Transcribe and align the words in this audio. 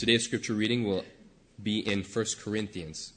Today's 0.00 0.24
scripture 0.24 0.54
reading 0.54 0.84
will 0.84 1.04
be 1.62 1.80
in 1.80 2.02
1 2.02 2.24
Corinthians. 2.42 3.12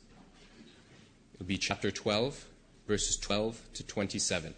It 1.34 1.40
will 1.40 1.46
be 1.46 1.58
chapter 1.58 1.92
12, 1.92 2.46
verses 2.90 3.16
12 3.16 3.62
to 3.76 3.84
27. 3.84 4.54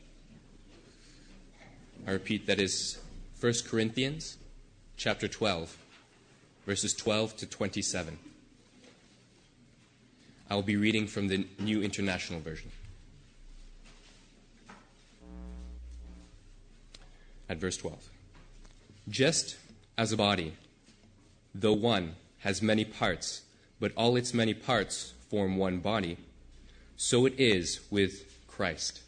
I 2.07 2.11
repeat, 2.11 2.47
that 2.47 2.59
is 2.59 2.97
1 3.39 3.53
Corinthians 3.67 4.37
chapter 4.97 5.27
12, 5.27 5.77
verses 6.65 6.95
12 6.95 7.37
to 7.37 7.45
27. 7.45 8.17
I 10.49 10.55
will 10.55 10.63
be 10.63 10.77
reading 10.77 11.05
from 11.05 11.27
the 11.27 11.45
New 11.59 11.83
International 11.83 12.39
Version. 12.39 12.71
At 17.47 17.57
verse 17.57 17.77
12. 17.77 18.09
Just 19.09 19.57
as 19.95 20.11
a 20.11 20.17
body, 20.17 20.55
though 21.55 21.73
one, 21.73 22.15
has 22.39 22.61
many 22.61 22.83
parts, 22.83 23.43
but 23.79 23.91
all 23.95 24.17
its 24.17 24.33
many 24.33 24.53
parts 24.53 25.13
form 25.29 25.55
one 25.57 25.79
body, 25.79 26.17
so 26.97 27.25
it 27.25 27.33
is 27.39 27.79
with 27.89 28.45
Christ. 28.47 29.01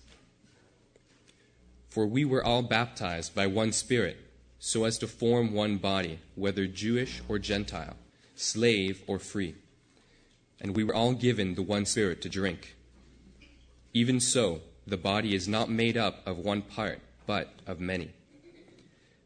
For 1.89 2.07
we 2.07 2.25
were 2.25 2.43
all 2.43 2.61
baptized 2.61 3.35
by 3.35 3.47
one 3.47 3.71
Spirit, 3.71 4.17
so 4.59 4.85
as 4.85 4.97
to 4.99 5.07
form 5.07 5.53
one 5.53 5.77
body, 5.77 6.19
whether 6.35 6.67
Jewish 6.67 7.21
or 7.27 7.37
Gentile, 7.37 7.95
slave 8.35 9.03
or 9.07 9.19
free. 9.19 9.55
And 10.59 10.75
we 10.75 10.83
were 10.83 10.95
all 10.95 11.13
given 11.13 11.55
the 11.55 11.61
one 11.61 11.85
Spirit 11.85 12.21
to 12.21 12.29
drink. 12.29 12.75
Even 13.93 14.19
so, 14.19 14.61
the 14.85 14.97
body 14.97 15.35
is 15.35 15.47
not 15.47 15.69
made 15.69 15.97
up 15.97 16.25
of 16.25 16.37
one 16.37 16.61
part, 16.61 16.99
but 17.25 17.53
of 17.67 17.79
many. 17.79 18.11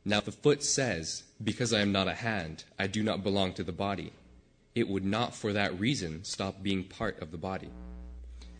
Now, 0.03 0.21
the 0.21 0.31
foot 0.31 0.63
says, 0.63 1.23
Because 1.43 1.73
I 1.73 1.79
am 1.79 1.91
not 1.91 2.07
a 2.07 2.13
hand, 2.13 2.65
I 2.77 2.87
do 2.87 3.01
not 3.01 3.23
belong 3.23 3.53
to 3.53 3.63
the 3.63 3.71
body, 3.71 4.13
it 4.75 4.87
would 4.87 5.05
not 5.05 5.35
for 5.35 5.53
that 5.53 5.79
reason 5.79 6.23
stop 6.23 6.61
being 6.61 6.83
part 6.83 7.21
of 7.21 7.31
the 7.31 7.37
body. 7.37 7.69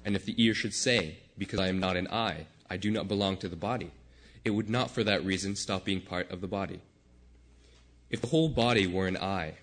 And 0.04 0.16
if 0.16 0.26
the 0.26 0.42
ear 0.44 0.54
should 0.54 0.74
say, 0.74 1.18
Because 1.38 1.60
I 1.60 1.68
am 1.68 1.80
not 1.80 1.96
an 1.96 2.08
eye, 2.08 2.48
I 2.70 2.78
do 2.78 2.90
not 2.90 3.08
belong 3.08 3.38
to 3.38 3.48
the 3.48 3.56
body, 3.56 3.92
it 4.44 4.52
would 4.52 4.70
not 4.70 4.90
for 4.90 5.04
that 5.04 5.24
reason 5.24 5.56
stop 5.56 5.86
being 5.86 6.02
part 6.02 6.32
of 6.32 6.42
the 6.42 6.48
body. 6.48 6.82
If 8.10 8.22
the 8.22 8.28
whole 8.28 8.50
body 8.50 8.88
were 8.88 9.08
an 9.08 9.18
eye, 9.18 9.56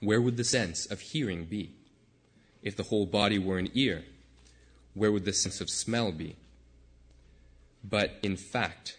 where 0.00 0.20
would 0.20 0.36
the 0.36 0.44
sense 0.44 0.86
of 0.86 1.00
hearing 1.00 1.44
be? 1.44 1.74
If 2.62 2.76
the 2.76 2.84
whole 2.84 3.06
body 3.06 3.38
were 3.38 3.58
an 3.58 3.70
ear, 3.74 4.04
where 4.94 5.12
would 5.12 5.24
the 5.24 5.32
sense 5.32 5.60
of 5.60 5.70
smell 5.70 6.12
be? 6.12 6.36
But 7.82 8.18
in 8.22 8.36
fact, 8.36 8.98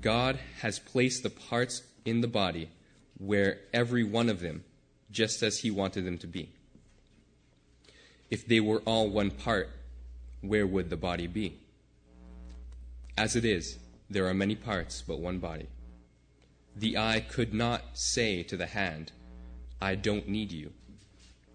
God 0.00 0.38
has 0.60 0.78
placed 0.78 1.22
the 1.22 1.30
parts 1.30 1.82
in 2.04 2.20
the 2.20 2.28
body 2.28 2.70
where 3.18 3.58
every 3.72 4.04
one 4.04 4.28
of 4.28 4.40
them, 4.40 4.64
just 5.10 5.42
as 5.42 5.58
He 5.58 5.70
wanted 5.70 6.04
them 6.04 6.18
to 6.18 6.26
be. 6.26 6.50
If 8.30 8.46
they 8.46 8.60
were 8.60 8.80
all 8.84 9.10
one 9.10 9.30
part, 9.30 9.70
where 10.40 10.66
would 10.66 10.90
the 10.90 10.96
body 10.96 11.26
be? 11.26 11.58
As 13.16 13.36
it 13.36 13.44
is, 13.44 13.78
there 14.08 14.26
are 14.26 14.34
many 14.34 14.54
parts, 14.54 15.02
but 15.06 15.20
one 15.20 15.38
body. 15.38 15.68
The 16.74 16.96
eye 16.96 17.20
could 17.20 17.52
not 17.52 17.82
say 17.92 18.42
to 18.44 18.56
the 18.56 18.66
hand, 18.66 19.12
I 19.80 19.94
don't 19.94 20.28
need 20.28 20.52
you. 20.52 20.72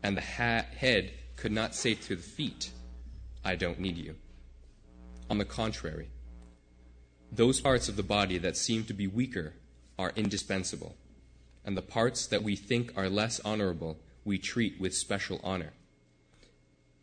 And 0.04 0.16
the 0.16 0.22
ha- 0.22 0.66
head 0.78 1.12
could 1.36 1.52
not 1.52 1.74
say 1.74 1.96
to 1.96 2.16
the 2.16 2.22
feet, 2.22 2.72
I 3.44 3.56
don't 3.56 3.80
need 3.80 3.98
you. 3.98 4.16
On 5.30 5.38
the 5.38 5.46
contrary, 5.46 6.10
those 7.32 7.60
parts 7.60 7.90
of 7.90 7.96
the 7.96 8.04
body 8.04 8.38
that 8.38 8.56
seem 8.56 8.84
to 8.86 8.94
be 8.94 9.08
weaker 9.08 9.54
are 9.98 10.14
indispensable, 10.16 10.96
and 11.66 11.76
the 11.76 11.82
parts 11.82 12.28
that 12.28 12.44
we 12.44 12.56
think 12.56 12.92
are 12.96 13.10
less 13.10 13.40
honorable 13.42 13.98
we 14.24 14.38
treat 14.38 14.80
with 14.80 14.96
special 14.96 15.40
honor, 15.44 15.74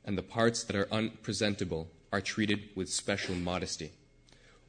and 0.05 0.17
the 0.19 0.23
parts 0.23 0.65
that 0.65 0.77
are 0.77 0.93
unpresentable 0.93 1.89
are 2.13 2.21
treated 2.21 2.69
with 2.75 2.89
special 2.89 3.35
modesty, 3.35 3.93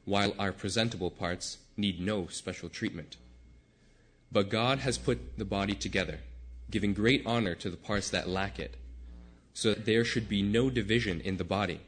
while 0.04 0.34
our 0.38 0.52
presentable 0.52 1.10
parts 1.10 1.58
need 1.76 2.00
no 2.00 2.26
special 2.26 2.68
treatment. 2.68 3.16
But 4.32 4.50
God 4.50 4.80
has 4.80 4.98
put 4.98 5.38
the 5.38 5.44
body 5.44 5.74
together, 5.74 6.20
giving 6.70 6.94
great 6.94 7.24
honor 7.26 7.54
to 7.54 7.70
the 7.70 7.76
parts 7.76 8.10
that 8.10 8.28
lack 8.28 8.58
it, 8.58 8.76
so 9.52 9.70
that 9.70 9.86
there 9.86 10.04
should 10.04 10.28
be 10.28 10.42
no 10.42 10.68
division 10.68 11.20
in 11.20 11.36
the 11.36 11.44
body 11.44 11.80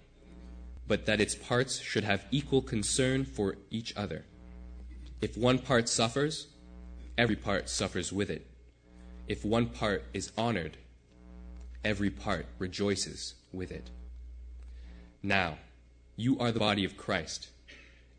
but 0.88 1.04
that 1.04 1.21
its 1.21 1.34
parts 1.34 1.78
should 1.78 2.03
have 2.03 2.25
equal 2.31 2.62
concern 2.62 3.25
for 3.25 3.56
each 3.71 3.94
other. 3.94 4.25
If 5.20 5.36
one 5.36 5.58
part 5.58 5.88
suffers, 5.88 6.46
every 7.16 7.36
part 7.36 7.68
suffers 7.68 8.12
with 8.12 8.30
it. 8.30 8.46
If 9.26 9.44
one 9.44 9.66
part 9.66 10.04
is 10.14 10.30
honored, 10.38 10.76
every 11.84 12.10
part 12.10 12.46
rejoices 12.58 13.34
with 13.52 13.72
it. 13.72 13.90
Now, 15.22 15.58
you 16.16 16.38
are 16.38 16.52
the 16.52 16.60
body 16.60 16.84
of 16.84 16.96
Christ, 16.96 17.48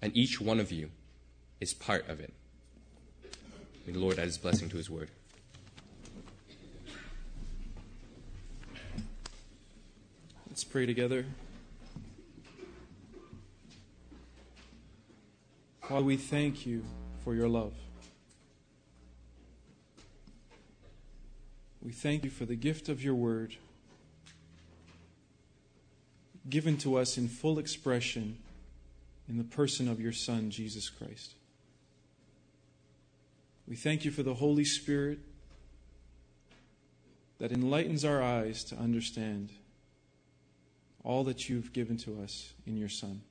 and 0.01 0.15
each 0.15 0.41
one 0.41 0.59
of 0.59 0.71
you 0.71 0.89
is 1.61 1.73
part 1.73 2.07
of 2.09 2.19
it. 2.19 2.33
May 3.85 3.93
the 3.93 3.99
Lord 3.99 4.19
add 4.19 4.25
his 4.25 4.37
blessing 4.37 4.69
to 4.69 4.77
his 4.77 4.89
word. 4.89 5.09
Let's 10.49 10.63
pray 10.65 10.85
together. 10.85 11.25
Father, 15.89 16.03
we 16.03 16.17
thank 16.17 16.67
you 16.67 16.83
for 17.23 17.33
your 17.33 17.49
love. 17.49 17.73
We 21.81 21.91
thank 21.91 22.23
you 22.23 22.29
for 22.29 22.45
the 22.45 22.55
gift 22.55 22.89
of 22.89 23.03
your 23.03 23.15
word 23.15 23.55
given 26.47 26.77
to 26.77 26.95
us 26.99 27.17
in 27.17 27.27
full 27.27 27.57
expression 27.57 28.37
in 29.27 29.39
the 29.39 29.43
person 29.43 29.87
of 29.87 29.99
your 29.99 30.11
Son, 30.11 30.51
Jesus 30.51 30.89
Christ. 30.89 31.33
We 33.67 33.75
thank 33.75 34.05
you 34.05 34.11
for 34.11 34.21
the 34.21 34.35
Holy 34.35 34.65
Spirit 34.65 35.17
that 37.39 37.51
enlightens 37.51 38.05
our 38.05 38.21
eyes 38.21 38.63
to 38.65 38.75
understand 38.75 39.49
all 41.03 41.23
that 41.23 41.49
you've 41.49 41.73
given 41.73 41.97
to 41.97 42.21
us 42.21 42.53
in 42.67 42.77
your 42.77 42.89
Son. 42.89 43.21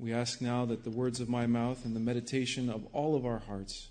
We 0.00 0.14
ask 0.14 0.40
now 0.40 0.64
that 0.64 0.82
the 0.82 0.90
words 0.90 1.20
of 1.20 1.28
my 1.28 1.46
mouth 1.46 1.84
and 1.84 1.94
the 1.94 2.00
meditation 2.00 2.70
of 2.70 2.86
all 2.94 3.14
of 3.14 3.26
our 3.26 3.40
hearts 3.40 3.88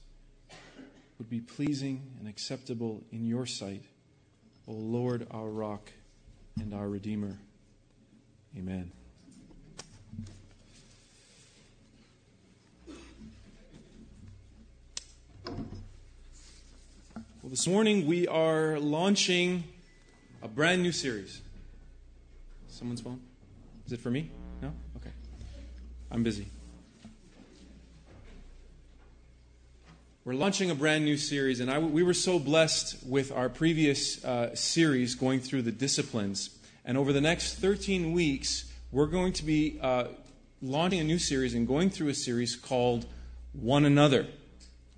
would 1.20 1.30
be 1.30 1.40
pleasing 1.40 2.02
and 2.18 2.28
acceptable 2.28 3.04
in 3.12 3.28
your 3.28 3.46
sight, 3.46 3.84
O 4.68 4.72
Lord, 4.72 5.28
our 5.30 5.48
rock 5.48 5.92
and 6.60 6.74
our 6.74 6.90
Redeemer. 6.90 7.38
Amen. 8.58 8.92
Well, 15.46 17.52
this 17.52 17.68
morning 17.68 18.08
we 18.08 18.28
are 18.28 18.80
launching 18.80 19.64
a 20.42 20.48
brand 20.48 20.82
new 20.82 20.92
series. 20.92 21.42
Someone's 22.68 23.02
phone? 23.02 23.22
Is 23.86 23.94
it 23.94 24.00
for 24.00 24.10
me? 24.10 24.32
I'm 26.12 26.24
busy. 26.24 26.48
We're 30.26 30.34
launching 30.34 30.72
a 30.72 30.76
brand 30.76 31.06
new 31.06 31.18
series, 31.18 31.60
and 31.60 31.70
I, 31.70 31.78
we 31.78 32.02
were 32.02 32.16
so 32.16 32.40
blessed 32.40 32.98
with 33.06 33.32
our 33.32 33.48
previous 33.48 34.24
uh, 34.26 34.56
series 34.56 35.14
going 35.14 35.40
through 35.40 35.62
the 35.62 35.72
disciplines. 35.72 36.50
And 36.84 36.98
over 36.98 37.14
the 37.14 37.22
next 37.22 37.56
13 37.56 38.12
weeks, 38.12 38.72
we're 38.92 39.06
going 39.06 39.34
to 39.34 39.46
be 39.46 39.78
uh, 39.82 40.06
launching 40.64 41.00
a 41.00 41.04
new 41.04 41.20
series 41.20 41.54
and 41.54 41.68
going 41.68 41.92
through 41.92 42.08
a 42.08 42.16
series 42.16 42.56
called 42.56 43.06
One 43.54 43.86
Another. 43.86 44.26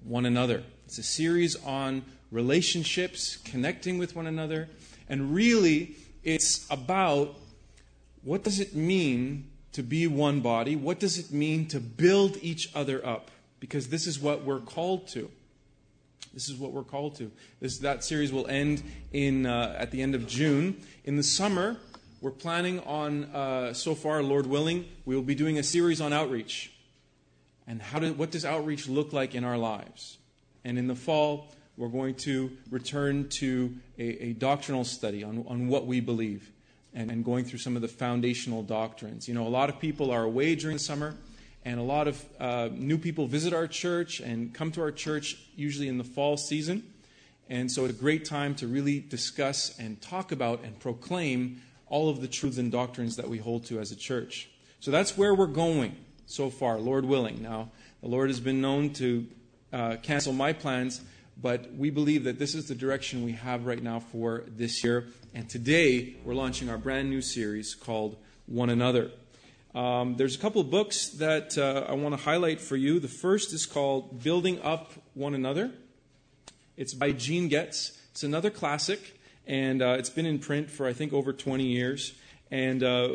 One 0.06 0.26
Another. 0.26 0.64
It's 0.86 0.98
a 0.98 1.04
series 1.04 1.62
on 1.66 2.04
relationships, 2.32 3.36
connecting 3.36 3.98
with 3.98 4.16
one 4.16 4.28
another, 4.28 4.70
and 5.10 5.36
really, 5.36 5.98
it's 6.24 6.66
about 6.72 7.36
what 8.24 8.44
does 8.44 8.62
it 8.62 8.74
mean 8.74 9.51
to 9.74 9.84
be 9.84 10.08
one 10.08 10.42
body? 10.42 10.76
What 10.76 11.00
does 11.00 11.18
it 11.18 11.32
mean 11.32 11.68
to 11.68 11.80
build 11.80 12.38
each 12.42 12.70
other 12.76 13.06
up? 13.06 13.32
Because 13.60 13.90
this 13.90 14.08
is 14.08 14.20
what 14.20 14.44
we're 14.44 14.60
called 14.60 15.08
to. 15.10 15.30
This 16.34 16.50
is 16.50 16.56
what 16.56 16.72
we're 16.72 16.84
called 16.84 17.16
to. 17.16 17.32
This, 17.60 17.80
that 17.80 18.04
series 18.04 18.32
will 18.32 18.48
end 18.48 18.84
in, 19.12 19.46
uh, 19.46 19.76
at 19.78 19.92
the 19.92 20.02
end 20.02 20.16
of 20.16 20.28
June. 20.28 20.82
In 21.04 21.18
the 21.18 21.24
summer, 21.24 21.78
we're 22.22 22.32
planning 22.32 22.80
on, 22.82 23.26
uh, 23.26 23.74
so 23.74 23.96
far, 23.96 24.24
Lord 24.24 24.48
willing, 24.48 24.86
we 25.06 25.16
will 25.16 25.24
be 25.24 25.36
doing 25.36 25.58
a 25.58 25.64
series 25.64 26.00
on 26.00 26.14
outreach. 26.14 26.72
And 27.68 27.82
how 27.82 28.00
do, 28.00 28.14
what 28.14 28.32
does 28.32 28.46
outreach 28.46 28.88
look 28.88 29.14
like 29.14 29.36
in 29.36 29.44
our 29.44 29.58
lives? 29.58 30.18
And 30.64 30.78
in 30.78 30.88
the 30.88 30.96
fall, 30.96 31.48
we're 31.78 31.90
going 31.90 32.16
to 32.16 32.52
return 32.70 33.28
to 33.30 33.74
a, 33.98 34.26
a 34.26 34.34
doctrinal 34.34 34.84
study 34.84 35.24
on, 35.24 35.46
on 35.48 35.68
what 35.68 35.86
we 35.86 36.00
believe 36.00 36.52
and, 36.94 37.12
and 37.12 37.24
going 37.24 37.46
through 37.46 37.60
some 37.60 37.76
of 37.76 37.82
the 37.82 37.88
foundational 37.88 38.64
doctrines. 38.64 39.28
You 39.28 39.34
know, 39.34 39.48
a 39.48 39.50
lot 39.50 39.70
of 39.70 39.80
people 39.80 40.12
are 40.12 40.24
away 40.24 40.56
during 40.56 40.78
the 40.78 40.84
summer, 40.84 41.16
and 41.64 41.80
a 41.80 41.84
lot 41.84 42.08
of 42.08 42.26
uh, 42.40 42.70
new 42.72 42.98
people 42.98 43.28
visit 43.28 43.54
our 43.54 43.68
church 43.68 44.20
and 44.20 44.54
come 44.54 44.72
to 44.72 44.82
our 44.82 44.92
church 44.92 45.38
usually 45.56 45.88
in 45.88 45.98
the 45.98 46.04
fall 46.04 46.38
season. 46.38 46.84
And 47.50 47.72
so 47.72 47.86
it's 47.86 47.94
a 47.94 48.00
great 48.00 48.26
time 48.26 48.56
to 48.56 48.68
really 48.68 49.00
discuss 49.00 49.78
and 49.78 50.02
talk 50.02 50.32
about 50.32 50.64
and 50.64 50.80
proclaim 50.80 51.62
all 51.88 52.10
of 52.10 52.22
the 52.22 52.28
truths 52.28 52.58
and 52.58 52.72
doctrines 52.72 53.18
that 53.18 53.28
we 53.28 53.38
hold 53.38 53.66
to 53.66 53.80
as 53.80 53.92
a 53.92 53.96
church. 53.96 54.50
So 54.80 54.90
that's 54.90 55.18
where 55.18 55.36
we're 55.36 55.48
going 55.48 55.98
so 56.26 56.50
far, 56.50 56.80
Lord 56.80 57.06
willing. 57.06 57.42
Now, 57.42 57.70
the 58.02 58.08
Lord 58.08 58.30
has 58.30 58.40
been 58.40 58.62
known 58.62 58.94
to 58.94 59.28
uh, 59.74 59.98
cancel 60.02 60.34
my 60.34 60.54
plans, 60.54 61.02
but 61.40 61.74
we 61.76 61.90
believe 61.90 62.24
that 62.26 62.40
this 62.40 62.56
is 62.56 62.68
the 62.68 62.76
direction 62.76 63.24
we 63.24 63.34
have 63.34 63.66
right 63.66 63.82
now 63.82 64.00
for 64.00 64.44
this 64.48 64.84
year. 64.84 65.08
And 65.34 65.50
today, 65.50 66.16
we're 66.24 66.34
launching 66.34 66.70
our 66.70 66.78
brand 66.78 67.10
new 67.10 67.22
series 67.22 67.76
called 67.76 68.18
One 68.46 68.70
Another. 68.70 69.12
Um, 69.74 70.16
there's 70.18 70.36
a 70.36 70.40
couple 70.40 70.62
of 70.62 70.70
books 70.70 71.08
that 71.10 71.58
uh, 71.58 71.86
I 71.88 71.94
want 71.94 72.16
to 72.18 72.22
highlight 72.22 72.60
for 72.60 72.76
you. 72.76 73.00
The 73.00 73.08
first 73.08 73.54
is 73.54 73.66
called 73.66 74.22
Building 74.22 74.62
Up 74.62 74.92
One 75.14 75.34
Another. 75.34 75.72
It's 76.76 76.94
by 76.94 77.12
Gene 77.12 77.48
Getz. 77.48 77.98
It's 78.12 78.24
another 78.24 78.50
classic, 78.50 79.18
and 79.48 79.82
uh, 79.82 79.96
it's 79.98 80.10
been 80.10 80.26
in 80.26 80.40
print 80.40 80.70
for, 80.70 80.86
I 80.86 80.94
think, 80.94 81.14
over 81.14 81.32
20 81.32 81.64
years. 81.64 82.14
And 82.52 82.84
uh, 82.84 83.10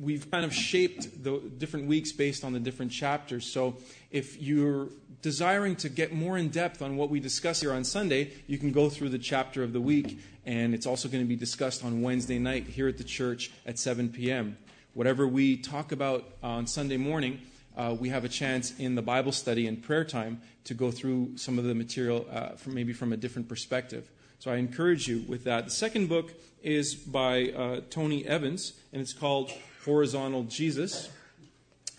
we've 0.00 0.30
kind 0.30 0.44
of 0.44 0.54
shaped 0.54 1.22
the 1.22 1.38
different 1.58 1.86
weeks 1.86 2.12
based 2.12 2.44
on 2.44 2.52
the 2.52 2.60
different 2.60 2.92
chapters. 2.92 3.46
So 3.46 3.76
if 4.10 4.40
you're 4.40 4.88
desiring 5.22 5.76
to 5.76 5.88
get 5.88 6.12
more 6.12 6.38
in 6.38 6.48
depth 6.48 6.82
on 6.82 6.96
what 6.96 7.10
we 7.10 7.20
discuss 7.20 7.60
here 7.60 7.72
on 7.72 7.84
Sunday, 7.84 8.32
you 8.46 8.58
can 8.58 8.72
go 8.72 8.88
through 8.88 9.10
the 9.10 9.18
chapter 9.18 9.62
of 9.62 9.72
the 9.72 9.80
week, 9.80 10.18
and 10.44 10.74
it's 10.74 10.86
also 10.86 11.08
going 11.08 11.24
to 11.24 11.28
be 11.28 11.36
discussed 11.36 11.84
on 11.84 12.02
Wednesday 12.02 12.38
night 12.38 12.66
here 12.66 12.88
at 12.88 12.98
the 12.98 13.04
church 13.04 13.50
at 13.66 13.78
7 13.78 14.08
p.m. 14.10 14.56
Whatever 14.94 15.26
we 15.26 15.56
talk 15.56 15.92
about 15.92 16.24
on 16.42 16.66
Sunday 16.66 16.96
morning, 16.96 17.40
uh, 17.76 17.94
we 17.98 18.08
have 18.08 18.24
a 18.24 18.28
chance 18.28 18.78
in 18.78 18.94
the 18.94 19.02
Bible 19.02 19.32
study 19.32 19.66
and 19.66 19.82
prayer 19.82 20.04
time 20.04 20.40
to 20.64 20.74
go 20.74 20.90
through 20.90 21.36
some 21.36 21.58
of 21.58 21.64
the 21.64 21.74
material 21.74 22.26
uh, 22.32 22.50
from 22.50 22.74
maybe 22.74 22.92
from 22.92 23.12
a 23.12 23.16
different 23.16 23.48
perspective. 23.48 24.10
So 24.38 24.52
I 24.52 24.56
encourage 24.56 25.08
you 25.08 25.24
with 25.26 25.44
that. 25.44 25.64
The 25.64 25.70
second 25.70 26.08
book 26.08 26.32
is 26.62 26.94
by 26.94 27.50
uh, 27.50 27.80
Tony 27.90 28.26
Evans, 28.26 28.74
and 28.92 29.00
it's 29.00 29.12
called 29.12 29.50
Horizontal 29.84 30.44
Jesus. 30.44 31.08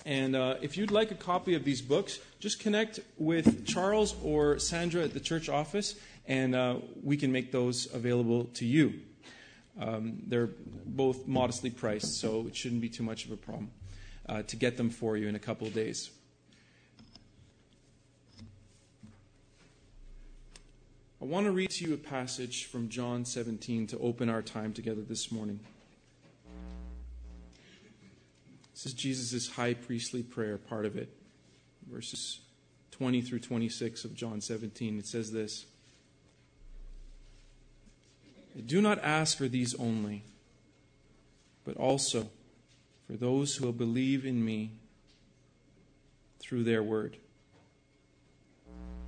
And 0.06 0.36
uh, 0.36 0.56
if 0.62 0.78
you'd 0.78 0.92
like 0.92 1.12
a 1.12 1.16
copy 1.16 1.56
of 1.56 1.64
these 1.64 1.82
books, 1.82 2.20
just 2.40 2.60
connect 2.60 3.00
with 3.18 3.66
Charles 3.66 4.16
or 4.24 4.60
Sandra 4.60 5.04
at 5.04 5.14
the 5.14 5.20
church 5.20 5.50
office, 5.50 5.96
and 6.28 6.56
uh, 6.56 6.76
we 7.04 7.18
can 7.18 7.32
make 7.32 7.52
those 7.52 7.92
available 7.94 8.46
to 8.54 8.66
you. 8.66 8.94
Um, 9.80 10.22
they're 10.28 10.50
both 10.86 11.28
modestly 11.28 11.70
priced, 11.70 12.20
so 12.20 12.46
it 12.48 12.56
shouldn't 12.56 12.82
be 12.82 12.90
too 12.90 13.04
much 13.04 13.26
of 13.26 13.32
a 13.32 13.38
problem 13.38 13.72
uh, 14.30 14.44
to 14.44 14.56
get 14.56 14.78
them 14.78 14.90
for 14.90 15.18
you 15.18 15.28
in 15.28 15.36
a 15.36 15.40
couple 15.40 15.68
of 15.68 15.74
days. 15.74 16.12
I 21.20 21.26
want 21.26 21.48
to 21.48 21.52
read 21.52 21.72
to 21.72 21.86
you 21.86 21.96
a 21.96 21.98
passage 21.98 22.66
from 22.66 22.90
John 22.90 23.26
17 23.26 23.88
to 23.88 23.98
open 23.98 24.30
our 24.30 24.44
time 24.44 24.72
together 24.72 25.02
this 25.02 25.32
morning. 25.32 25.60
This 28.76 28.86
is 28.86 28.94
Jesus' 28.94 29.50
high 29.50 29.74
priestly 29.74 30.22
prayer, 30.22 30.60
part 30.60 30.86
of 30.86 30.96
it, 30.96 31.10
verses 31.92 32.42
20 32.92 33.24
through 33.24 33.40
26 33.40 34.06
of 34.06 34.14
John 34.14 34.42
17. 34.42 35.00
It 35.00 35.08
says 35.08 35.32
this 35.32 35.66
Do 38.64 38.80
not 38.80 39.00
ask 39.04 39.40
for 39.40 39.48
these 39.48 39.74
only, 39.74 40.24
but 41.66 41.76
also 41.78 42.30
for 43.08 43.14
those 43.14 43.56
who 43.56 43.66
will 43.66 43.74
believe 43.74 44.24
in 44.24 44.46
me 44.46 44.74
through 46.40 46.64
their 46.64 46.84
word 46.84 47.18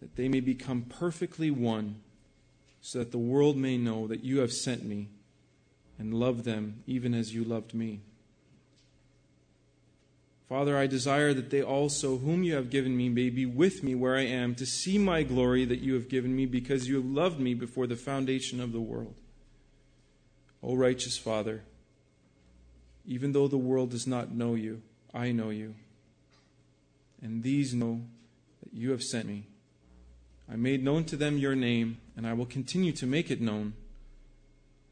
that 0.00 0.16
they 0.16 0.28
may 0.28 0.40
become 0.40 0.82
perfectly 0.82 1.50
one, 1.50 2.00
so 2.80 2.98
that 2.98 3.12
the 3.12 3.18
world 3.18 3.56
may 3.56 3.76
know 3.76 4.06
that 4.06 4.24
you 4.24 4.38
have 4.38 4.52
sent 4.52 4.84
me 4.84 5.08
and 5.98 6.14
love 6.14 6.44
them 6.44 6.82
even 6.86 7.12
as 7.12 7.34
you 7.34 7.44
loved 7.44 7.74
me. 7.74 8.00
Father, 10.48 10.76
I 10.76 10.88
desire 10.88 11.32
that 11.34 11.50
they 11.50 11.62
also, 11.62 12.18
whom 12.18 12.42
you 12.42 12.54
have 12.54 12.70
given 12.70 12.96
me, 12.96 13.08
may 13.08 13.30
be 13.30 13.46
with 13.46 13.84
me 13.84 13.94
where 13.94 14.16
I 14.16 14.22
am, 14.22 14.56
to 14.56 14.66
see 14.66 14.98
my 14.98 15.22
glory 15.22 15.64
that 15.64 15.78
you 15.78 15.94
have 15.94 16.08
given 16.08 16.34
me, 16.34 16.44
because 16.44 16.88
you 16.88 16.96
have 16.96 17.04
loved 17.04 17.38
me 17.38 17.54
before 17.54 17.86
the 17.86 17.94
foundation 17.94 18.60
of 18.60 18.72
the 18.72 18.80
world. 18.80 19.14
O 20.60 20.74
righteous 20.74 21.16
Father, 21.16 21.62
even 23.06 23.30
though 23.30 23.46
the 23.46 23.56
world 23.56 23.90
does 23.90 24.08
not 24.08 24.32
know 24.32 24.54
you, 24.54 24.82
I 25.14 25.30
know 25.30 25.50
you, 25.50 25.76
and 27.22 27.44
these 27.44 27.72
know 27.72 28.00
that 28.64 28.72
you 28.72 28.90
have 28.90 29.04
sent 29.04 29.26
me. 29.26 29.46
I 30.50 30.56
made 30.56 30.82
known 30.82 31.04
to 31.04 31.16
them 31.16 31.38
your 31.38 31.54
name, 31.54 31.98
and 32.16 32.26
I 32.26 32.32
will 32.32 32.46
continue 32.46 32.90
to 32.92 33.06
make 33.06 33.30
it 33.30 33.40
known, 33.40 33.74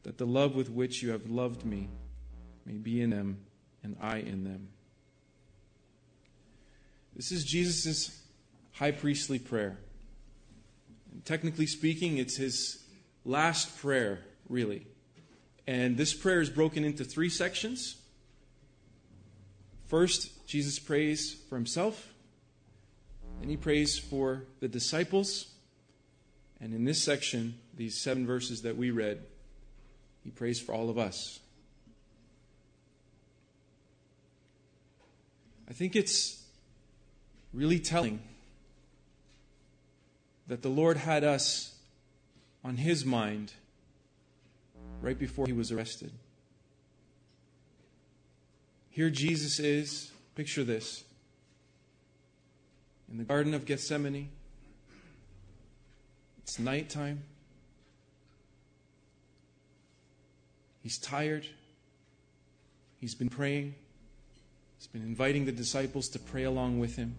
that 0.03 0.17
the 0.17 0.25
love 0.25 0.55
with 0.55 0.69
which 0.69 1.03
you 1.03 1.11
have 1.11 1.29
loved 1.29 1.65
me 1.65 1.89
may 2.65 2.77
be 2.77 3.01
in 3.01 3.09
them, 3.09 3.39
and 3.83 3.97
I 3.99 4.17
in 4.17 4.45
them. 4.45 4.69
This 7.13 7.33
is 7.33 7.43
Jesus' 7.43 8.21
high 8.71 8.91
priestly 8.91 9.37
prayer. 9.37 9.77
And 11.11 11.25
technically 11.25 11.65
speaking, 11.65 12.17
it's 12.17 12.37
his 12.37 12.81
last 13.25 13.77
prayer, 13.79 14.21
really. 14.47 14.87
And 15.67 15.97
this 15.97 16.13
prayer 16.13 16.39
is 16.39 16.49
broken 16.49 16.85
into 16.85 17.03
three 17.03 17.29
sections. 17.29 17.97
First, 19.87 20.47
Jesus 20.47 20.79
prays 20.79 21.35
for 21.49 21.55
himself. 21.55 22.08
And 23.41 23.49
he 23.49 23.57
prays 23.57 23.97
for 23.97 24.43
the 24.59 24.67
disciples. 24.67 25.47
And 26.59 26.73
in 26.73 26.83
this 26.83 27.01
section, 27.01 27.55
these 27.75 27.97
seven 27.97 28.27
verses 28.27 28.63
that 28.63 28.75
we 28.75 28.91
read, 28.91 29.23
he 30.23 30.29
prays 30.29 30.59
for 30.59 30.73
all 30.73 30.89
of 30.89 30.97
us. 30.97 31.39
I 35.69 35.73
think 35.73 35.95
it's 35.95 36.43
really 37.53 37.79
telling 37.79 38.19
that 40.47 40.61
the 40.61 40.69
Lord 40.69 40.97
had 40.97 41.23
us 41.23 41.75
on 42.63 42.77
his 42.77 43.05
mind 43.05 43.53
right 45.01 45.17
before 45.17 45.45
he 45.45 45.53
was 45.53 45.71
arrested. 45.71 46.11
Here 48.89 49.09
Jesus 49.09 49.59
is, 49.59 50.11
picture 50.35 50.63
this, 50.63 51.03
in 53.11 53.17
the 53.17 53.23
Garden 53.23 53.53
of 53.53 53.65
Gethsemane. 53.65 54.29
It's 56.39 56.59
nighttime. 56.59 57.23
He's 60.81 60.97
tired. 60.97 61.45
He's 62.99 63.15
been 63.15 63.29
praying. 63.29 63.75
He's 64.77 64.87
been 64.87 65.01
inviting 65.01 65.45
the 65.45 65.51
disciples 65.51 66.09
to 66.09 66.19
pray 66.19 66.43
along 66.43 66.79
with 66.79 66.95
him. 66.95 67.15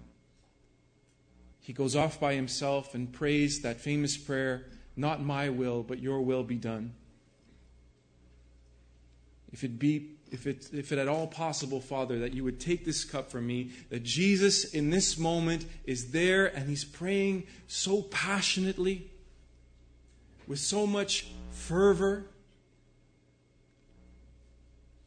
He 1.61 1.73
goes 1.73 1.95
off 1.95 2.19
by 2.19 2.35
himself 2.35 2.95
and 2.95 3.13
prays 3.13 3.61
that 3.63 3.81
famous 3.81 4.17
prayer 4.17 4.67
Not 4.97 5.23
my 5.23 5.49
will, 5.51 5.83
but 5.83 6.01
your 6.01 6.21
will 6.21 6.43
be 6.43 6.57
done. 6.57 6.95
If 9.53 9.65
it 9.65 9.79
be 9.79 10.11
if 10.31 10.47
it, 10.47 10.69
if 10.73 10.93
it 10.93 10.99
at 10.99 11.09
all 11.09 11.27
possible, 11.27 11.81
Father, 11.81 12.21
that 12.21 12.35
you 12.35 12.45
would 12.45 12.61
take 12.61 12.85
this 12.85 13.05
cup 13.05 13.31
from 13.31 13.47
me, 13.47 13.71
that 13.91 14.03
Jesus 14.03 14.65
in 14.65 14.91
this 14.91 15.19
moment 15.19 15.67
is 15.85 16.13
there 16.13 16.47
and 16.47 16.69
he's 16.69 16.85
praying 16.85 17.49
so 17.67 18.03
passionately, 18.03 19.11
with 20.47 20.59
so 20.59 20.87
much 20.87 21.27
fervor, 21.51 22.27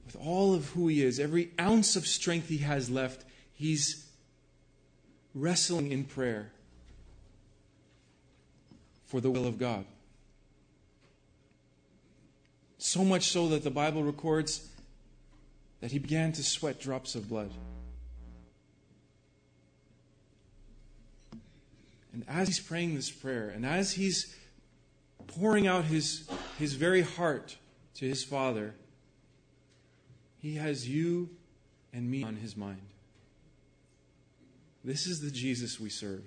with 0.05 0.17
all 0.17 0.53
of 0.53 0.69
who 0.69 0.87
he 0.87 1.01
is, 1.01 1.19
every 1.19 1.51
ounce 1.59 1.95
of 1.95 2.05
strength 2.05 2.49
he 2.49 2.59
has 2.59 2.89
left, 2.89 3.25
he's 3.53 4.05
wrestling 5.33 5.91
in 5.91 6.03
prayer 6.03 6.51
for 9.05 9.21
the 9.21 9.31
will 9.31 9.45
of 9.45 9.57
God. 9.57 9.85
So 12.85 13.05
much 13.05 13.29
so 13.29 13.47
that 13.47 13.63
the 13.63 13.71
Bible 13.71 14.03
records 14.03 14.67
that 15.79 15.93
he 15.93 15.99
began 15.99 16.33
to 16.33 16.43
sweat 16.43 16.81
drops 16.81 17.15
of 17.15 17.29
blood. 17.29 17.49
And 22.11 22.25
as 22.27 22.49
he's 22.49 22.59
praying 22.59 22.95
this 22.95 23.09
prayer, 23.09 23.47
and 23.55 23.65
as 23.65 23.93
he's 23.93 24.35
pouring 25.27 25.65
out 25.65 25.85
his 25.85 26.29
his 26.59 26.73
very 26.73 27.03
heart 27.03 27.55
to 27.95 28.05
his 28.05 28.21
Father, 28.21 28.75
he 30.39 30.55
has 30.55 30.87
you 30.87 31.29
and 31.93 32.11
me 32.11 32.25
on 32.25 32.35
his 32.35 32.57
mind. 32.57 32.81
This 34.83 35.07
is 35.07 35.21
the 35.21 35.31
Jesus 35.31 35.79
we 35.79 35.89
serve. 35.89 36.25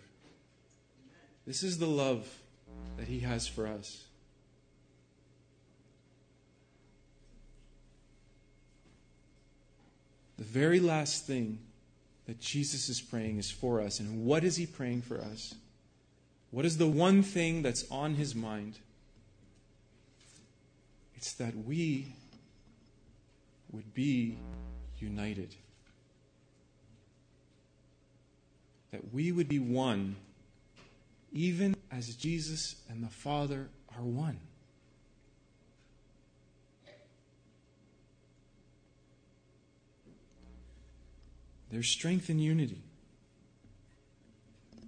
This 1.47 1.63
is 1.63 1.77
the 1.77 1.87
love 1.87 2.27
that 2.97 3.09
he 3.09 3.21
has 3.21 3.47
for 3.47 3.67
us. 3.67 4.06
The 10.39 10.45
very 10.45 10.81
last 10.81 11.27
thing 11.27 11.59
that 12.27 12.41
Jesus 12.41 12.89
is 12.89 13.01
praying 13.01 13.39
is 13.39 13.51
for 13.51 13.81
us. 13.81 14.01
And 14.01 14.25
what 14.25 14.45
is 14.45 14.57
he 14.57 14.67
praying 14.67 15.03
for 15.03 15.19
us? 15.19 15.55
What 16.51 16.65
is 16.65 16.79
the 16.79 16.87
one 16.87 17.23
thing 17.23 17.63
that's 17.63 17.91
on 17.91 18.15
his 18.15 18.35
mind? 18.35 18.79
It's 21.17 21.33
that 21.35 21.57
we 21.65 22.07
would 23.73 23.95
be 23.95 24.37
united. 24.99 25.55
That 28.93 29.13
we 29.13 29.33
would 29.33 29.49
be 29.49 29.59
one, 29.59 30.17
even 31.33 31.77
as 31.91 32.15
Jesus 32.15 32.77
and 32.89 33.03
the 33.03 33.09
Father 33.09 33.69
are 33.97 34.05
one. 34.05 34.39
There's 41.71 41.89
strength 41.89 42.31
in 42.31 42.39
unity. 42.39 42.83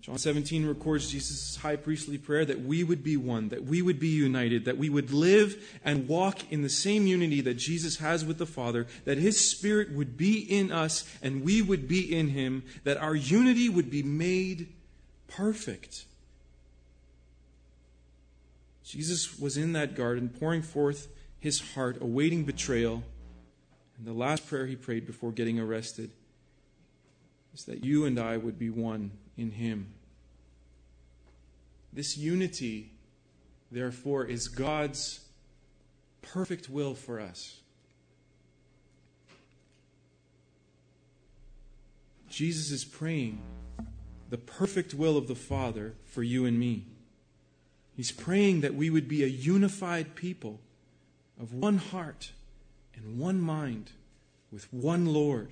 John 0.08 0.16
17 0.16 0.64
records 0.64 1.10
Jesus' 1.10 1.56
high 1.56 1.76
priestly 1.76 2.16
prayer 2.16 2.44
that 2.46 2.62
we 2.62 2.82
would 2.82 3.04
be 3.04 3.18
one, 3.18 3.50
that 3.50 3.64
we 3.64 3.82
would 3.82 4.00
be 4.00 4.08
united, 4.08 4.64
that 4.64 4.78
we 4.78 4.88
would 4.88 5.10
live 5.10 5.78
and 5.84 6.08
walk 6.08 6.50
in 6.50 6.62
the 6.62 6.70
same 6.70 7.06
unity 7.06 7.42
that 7.42 7.58
Jesus 7.58 7.98
has 7.98 8.24
with 8.24 8.38
the 8.38 8.46
Father, 8.46 8.86
that 9.04 9.18
His 9.18 9.38
Spirit 9.38 9.92
would 9.92 10.16
be 10.16 10.38
in 10.38 10.72
us 10.72 11.04
and 11.20 11.44
we 11.44 11.60
would 11.60 11.86
be 11.86 12.16
in 12.16 12.28
Him, 12.28 12.62
that 12.84 12.96
our 12.96 13.14
unity 13.14 13.68
would 13.68 13.90
be 13.90 14.02
made 14.02 14.72
perfect. 15.26 16.06
Jesus 18.82 19.38
was 19.38 19.58
in 19.58 19.74
that 19.74 19.94
garden 19.94 20.30
pouring 20.30 20.62
forth 20.62 21.08
His 21.38 21.74
heart, 21.74 22.00
awaiting 22.00 22.44
betrayal. 22.44 23.02
And 23.98 24.06
the 24.06 24.14
last 24.14 24.46
prayer 24.46 24.64
He 24.64 24.74
prayed 24.74 25.06
before 25.06 25.32
getting 25.32 25.60
arrested 25.60 26.12
is 27.58 27.64
that 27.64 27.84
you 27.84 28.04
and 28.04 28.20
I 28.20 28.36
would 28.36 28.58
be 28.58 28.70
one 28.70 29.10
in 29.36 29.50
Him. 29.50 29.92
This 31.92 32.16
unity, 32.16 32.92
therefore, 33.72 34.24
is 34.24 34.46
God's 34.46 35.20
perfect 36.22 36.70
will 36.70 36.94
for 36.94 37.18
us. 37.18 37.60
Jesus 42.28 42.70
is 42.70 42.84
praying 42.84 43.40
the 44.30 44.38
perfect 44.38 44.94
will 44.94 45.16
of 45.16 45.26
the 45.26 45.34
Father 45.34 45.94
for 46.04 46.22
you 46.22 46.44
and 46.44 46.60
me. 46.60 46.84
He's 47.96 48.12
praying 48.12 48.60
that 48.60 48.74
we 48.74 48.90
would 48.90 49.08
be 49.08 49.24
a 49.24 49.26
unified 49.26 50.14
people 50.14 50.60
of 51.40 51.54
one 51.54 51.78
heart 51.78 52.30
and 52.94 53.18
one 53.18 53.40
mind 53.40 53.90
with 54.52 54.72
one 54.72 55.06
Lord. 55.06 55.50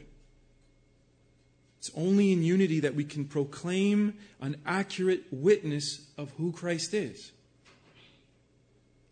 It's 1.87 1.97
only 1.97 2.33
in 2.33 2.43
unity 2.43 2.81
that 2.81 2.97
we 2.97 3.05
can 3.05 3.27
proclaim 3.27 4.15
an 4.41 4.57
accurate 4.67 5.23
witness 5.31 6.05
of 6.19 6.33
who 6.33 6.51
Christ 6.51 6.95
is. 6.95 7.31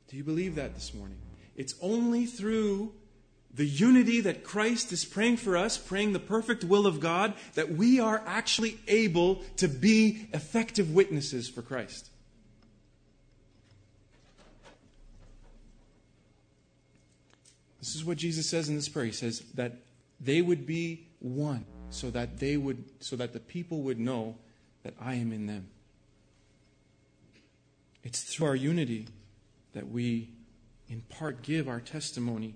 Do 0.08 0.16
you 0.16 0.24
believe 0.24 0.56
that 0.56 0.74
this 0.74 0.92
morning? 0.92 1.18
It's 1.54 1.76
only 1.80 2.26
through 2.26 2.92
the 3.54 3.64
unity 3.64 4.22
that 4.22 4.42
Christ 4.42 4.90
is 4.90 5.04
praying 5.04 5.36
for 5.36 5.56
us, 5.56 5.78
praying 5.78 6.14
the 6.14 6.18
perfect 6.18 6.64
will 6.64 6.84
of 6.84 6.98
God, 6.98 7.34
that 7.54 7.70
we 7.70 8.00
are 8.00 8.20
actually 8.26 8.80
able 8.88 9.36
to 9.58 9.68
be 9.68 10.26
effective 10.32 10.92
witnesses 10.92 11.48
for 11.48 11.62
Christ. 11.62 12.08
This 17.78 17.94
is 17.94 18.04
what 18.04 18.16
Jesus 18.16 18.50
says 18.50 18.68
in 18.68 18.74
this 18.74 18.88
prayer. 18.88 19.06
He 19.06 19.12
says 19.12 19.44
that 19.54 19.74
they 20.18 20.42
would 20.42 20.66
be 20.66 21.06
one 21.20 21.64
so 21.94 22.10
that 22.10 22.38
they 22.38 22.56
would 22.56 22.84
so 23.00 23.16
that 23.16 23.32
the 23.32 23.40
people 23.40 23.82
would 23.82 23.98
know 23.98 24.36
that 24.82 24.94
I 25.00 25.14
am 25.14 25.32
in 25.32 25.46
them. 25.46 25.68
It's 28.02 28.22
through 28.22 28.48
our 28.48 28.56
unity 28.56 29.06
that 29.72 29.88
we 29.88 30.28
in 30.88 31.00
part 31.02 31.42
give 31.42 31.68
our 31.68 31.80
testimony 31.80 32.54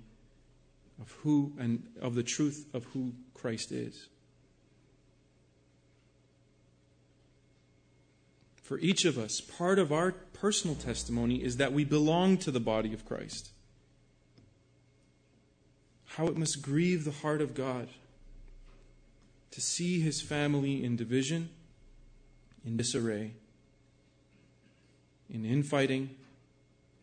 of 1.00 1.10
who 1.22 1.52
and 1.58 1.86
of 2.00 2.14
the 2.14 2.22
truth 2.22 2.66
of 2.74 2.84
who 2.86 3.12
Christ 3.34 3.72
is. 3.72 4.08
For 8.62 8.78
each 8.80 9.06
of 9.06 9.16
us, 9.16 9.40
part 9.40 9.78
of 9.78 9.92
our 9.92 10.12
personal 10.12 10.76
testimony 10.76 11.42
is 11.42 11.56
that 11.56 11.72
we 11.72 11.84
belong 11.84 12.36
to 12.38 12.50
the 12.50 12.60
body 12.60 12.92
of 12.92 13.06
Christ. 13.06 13.50
How 16.04 16.26
it 16.26 16.36
must 16.36 16.60
grieve 16.60 17.04
the 17.04 17.10
heart 17.10 17.40
of 17.40 17.54
God 17.54 17.88
to 19.50 19.60
see 19.60 20.00
his 20.00 20.20
family 20.20 20.84
in 20.84 20.96
division, 20.96 21.50
in 22.64 22.76
disarray, 22.76 23.32
in 25.30 25.44
infighting, 25.44 26.10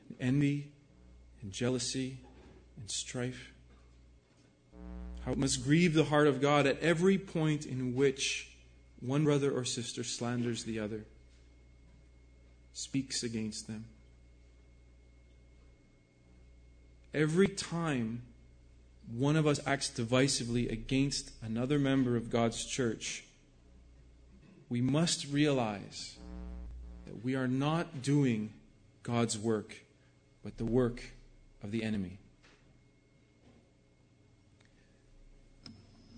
in 0.10 0.16
envy, 0.20 0.72
in 1.42 1.52
jealousy, 1.52 2.18
and 2.78 2.90
strife. 2.90 3.52
How 5.26 5.32
it 5.32 5.38
must 5.38 5.64
grieve 5.64 5.94
the 5.94 6.06
heart 6.06 6.28
of 6.28 6.42
God 6.42 6.68
at 6.68 6.80
every 6.80 7.18
point 7.18 7.66
in 7.66 7.96
which 7.96 8.56
one 9.00 9.24
brother 9.24 9.52
or 9.52 9.66
sister 9.66 10.04
slanders 10.04 10.64
the 10.64 10.80
other, 10.80 11.06
speaks 12.74 13.24
against 13.24 13.68
them. 13.68 13.86
Every 17.14 17.48
time 17.48 18.24
one 19.12 19.36
of 19.36 19.46
us 19.46 19.60
acts 19.66 19.90
divisively 19.90 20.72
against 20.72 21.32
another 21.44 21.78
member 21.80 22.16
of 22.16 22.30
God's 22.30 22.66
church, 22.66 23.24
we 24.70 24.82
must 24.82 25.28
realize 25.28 26.18
that 27.06 27.24
we 27.24 27.36
are 27.36 27.48
not 27.48 28.02
doing 28.02 28.52
God's 29.04 29.38
work, 29.38 29.76
but 30.44 30.58
the 30.58 30.66
work 30.66 31.04
of 31.64 31.72
the 31.72 31.84
enemy. 31.84 32.18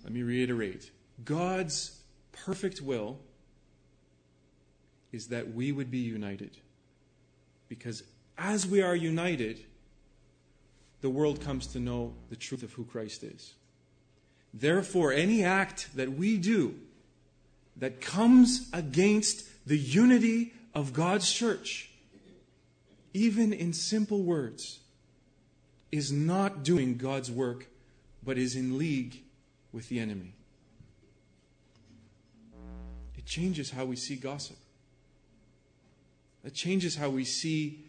Let 0.02 0.12
me 0.12 0.22
reiterate 0.22 0.90
God's 1.24 2.00
perfect 2.32 2.80
will 2.80 3.18
is 5.12 5.28
that 5.28 5.52
we 5.52 5.72
would 5.72 5.90
be 5.90 5.98
united. 5.98 6.56
Because 7.68 8.02
as 8.36 8.66
we 8.66 8.80
are 8.80 8.96
united, 8.96 9.64
the 11.00 11.10
world 11.10 11.40
comes 11.40 11.66
to 11.68 11.80
know 11.80 12.14
the 12.30 12.36
truth 12.36 12.62
of 12.62 12.72
who 12.72 12.84
Christ 12.84 13.22
is. 13.22 13.54
Therefore, 14.52 15.12
any 15.12 15.44
act 15.44 15.94
that 15.94 16.12
we 16.12 16.36
do 16.36 16.74
that 17.76 18.00
comes 18.00 18.68
against 18.72 19.46
the 19.66 19.78
unity 19.78 20.52
of 20.74 20.92
God's 20.92 21.32
church, 21.32 21.90
even 23.14 23.52
in 23.52 23.72
simple 23.72 24.22
words, 24.22 24.80
is 25.92 26.10
not 26.10 26.62
doing 26.62 26.96
God's 26.96 27.30
work, 27.30 27.68
but 28.22 28.36
is 28.36 28.56
in 28.56 28.78
league 28.78 29.22
with 29.72 29.88
the 29.88 29.98
enemy. 30.00 30.34
It 33.16 33.24
changes 33.24 33.70
how 33.70 33.84
we 33.84 33.96
see 33.96 34.16
gossip. 34.16 34.56
It 36.44 36.54
changes 36.54 36.96
how 36.96 37.10
we 37.10 37.24
see 37.24 37.87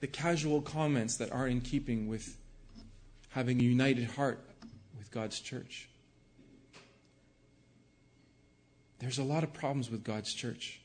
the 0.00 0.06
casual 0.06 0.62
comments 0.62 1.16
that 1.18 1.30
are 1.32 1.46
in 1.46 1.60
keeping 1.60 2.08
with 2.08 2.36
having 3.30 3.60
a 3.60 3.62
united 3.62 4.04
heart 4.04 4.40
with 4.98 5.10
God's 5.10 5.40
church. 5.40 5.88
There's 8.98 9.18
a 9.18 9.24
lot 9.24 9.44
of 9.44 9.52
problems 9.52 9.90
with 9.90 10.04
God's 10.04 10.34
church. 10.34 10.80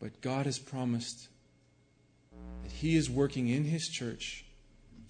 But 0.00 0.20
God 0.20 0.46
has 0.46 0.58
promised 0.58 1.28
that 2.62 2.72
He 2.72 2.96
is 2.96 3.08
working 3.08 3.48
in 3.48 3.64
His 3.64 3.88
church 3.88 4.44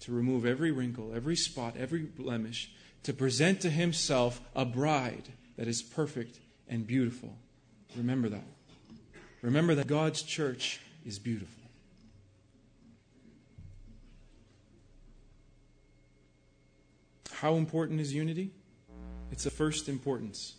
to 0.01 0.11
remove 0.11 0.45
every 0.45 0.71
wrinkle, 0.71 1.13
every 1.15 1.35
spot, 1.35 1.75
every 1.77 2.03
blemish, 2.03 2.71
to 3.03 3.13
present 3.13 3.61
to 3.61 3.69
Himself 3.69 4.39
a 4.55 4.65
bride 4.65 5.29
that 5.57 5.67
is 5.67 5.81
perfect 5.81 6.39
and 6.67 6.85
beautiful. 6.85 7.35
Remember 7.95 8.29
that. 8.29 8.45
Remember 9.41 9.75
that 9.75 9.87
God's 9.87 10.21
church 10.21 10.79
is 11.05 11.19
beautiful. 11.19 11.64
How 17.41 17.55
important 17.55 17.99
is 17.99 18.13
unity? 18.13 18.51
It's 19.29 19.45
of 19.45 19.51
first 19.51 19.89
importance. 19.89 20.55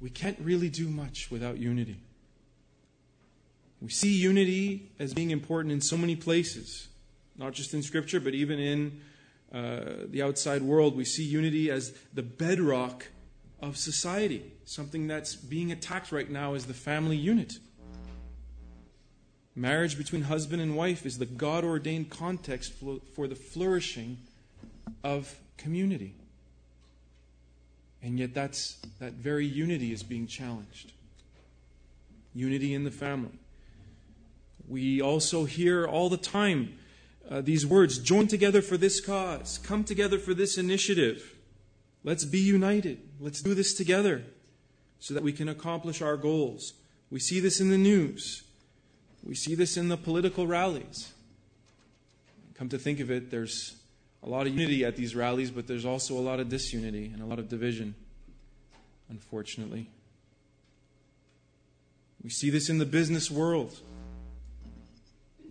We 0.00 0.08
can't 0.08 0.38
really 0.40 0.68
do 0.68 0.88
much 0.88 1.32
without 1.32 1.58
unity. 1.58 2.00
We 3.82 3.88
see 3.88 4.14
unity 4.14 4.92
as 5.00 5.12
being 5.12 5.30
important 5.30 5.72
in 5.72 5.80
so 5.80 5.96
many 5.96 6.14
places, 6.14 6.86
not 7.36 7.54
just 7.54 7.74
in 7.74 7.82
Scripture, 7.82 8.20
but 8.20 8.34
even 8.34 8.60
in 8.60 9.00
uh, 9.52 10.06
the 10.08 10.22
outside 10.22 10.62
world. 10.62 10.96
We 10.96 11.04
see 11.04 11.24
unity 11.24 11.72
as 11.72 11.92
the 12.14 12.22
bedrock 12.22 13.08
of 13.60 13.76
society. 13.76 14.52
Something 14.64 15.08
that's 15.08 15.34
being 15.34 15.72
attacked 15.72 16.12
right 16.12 16.30
now 16.30 16.54
is 16.54 16.66
the 16.66 16.74
family 16.74 17.16
unit. 17.16 17.54
Marriage 19.56 19.98
between 19.98 20.22
husband 20.22 20.62
and 20.62 20.76
wife 20.76 21.04
is 21.04 21.18
the 21.18 21.26
God 21.26 21.64
ordained 21.64 22.10
context 22.10 22.74
for 23.14 23.26
the 23.26 23.34
flourishing 23.34 24.18
of 25.02 25.38
community. 25.56 26.14
And 28.02 28.18
yet, 28.18 28.34
that's, 28.34 28.78
that 28.98 29.12
very 29.14 29.46
unity 29.46 29.92
is 29.92 30.02
being 30.02 30.26
challenged. 30.26 30.92
Unity 32.34 32.72
in 32.74 32.84
the 32.84 32.90
family. 32.90 33.38
We 34.68 35.02
also 35.02 35.44
hear 35.44 35.86
all 35.86 36.08
the 36.08 36.16
time 36.16 36.74
uh, 37.30 37.40
these 37.40 37.66
words 37.66 37.98
join 37.98 38.26
together 38.26 38.62
for 38.62 38.76
this 38.76 39.00
cause, 39.00 39.58
come 39.58 39.84
together 39.84 40.18
for 40.18 40.34
this 40.34 40.58
initiative. 40.58 41.36
Let's 42.02 42.24
be 42.24 42.38
united. 42.38 43.00
Let's 43.20 43.42
do 43.42 43.54
this 43.54 43.74
together 43.74 44.24
so 44.98 45.14
that 45.14 45.22
we 45.22 45.32
can 45.32 45.48
accomplish 45.48 46.02
our 46.02 46.16
goals. 46.16 46.72
We 47.10 47.20
see 47.20 47.40
this 47.40 47.60
in 47.60 47.70
the 47.70 47.78
news. 47.78 48.42
We 49.22 49.34
see 49.34 49.54
this 49.54 49.76
in 49.76 49.88
the 49.88 49.96
political 49.96 50.46
rallies. 50.46 51.12
Come 52.54 52.68
to 52.70 52.78
think 52.78 53.00
of 53.00 53.10
it, 53.10 53.30
there's 53.30 53.79
a 54.22 54.28
lot 54.28 54.46
of 54.46 54.56
unity 54.56 54.84
at 54.84 54.96
these 54.96 55.14
rallies, 55.14 55.50
but 55.50 55.66
there's 55.66 55.86
also 55.86 56.14
a 56.14 56.20
lot 56.20 56.40
of 56.40 56.48
disunity 56.48 57.10
and 57.12 57.22
a 57.22 57.26
lot 57.26 57.38
of 57.38 57.48
division, 57.48 57.94
unfortunately. 59.08 59.88
We 62.22 62.30
see 62.30 62.50
this 62.50 62.68
in 62.68 62.78
the 62.78 62.86
business 62.86 63.30
world. 63.30 63.78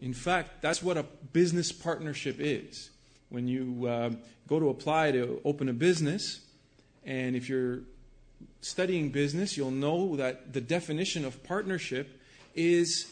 In 0.02 0.14
fact, 0.14 0.62
that's 0.62 0.84
what 0.84 0.98
a 0.98 1.04
business 1.34 1.72
partnership 1.72 2.36
is. 2.40 2.92
When 3.30 3.48
you 3.48 3.88
uh, 3.88 4.12
go 4.48 4.60
to 4.60 4.70
apply 4.70 5.12
to 5.12 5.42
open 5.44 5.68
a 5.68 5.74
business, 5.74 6.42
and 7.04 7.36
if 7.36 7.50
you're 7.50 7.80
studying 8.62 9.10
business, 9.10 9.58
you'll 9.58 9.72
know 9.72 10.16
that 10.16 10.54
the 10.54 10.62
definition 10.62 11.26
of 11.26 11.44
partnership 11.44 12.20
is 12.56 13.08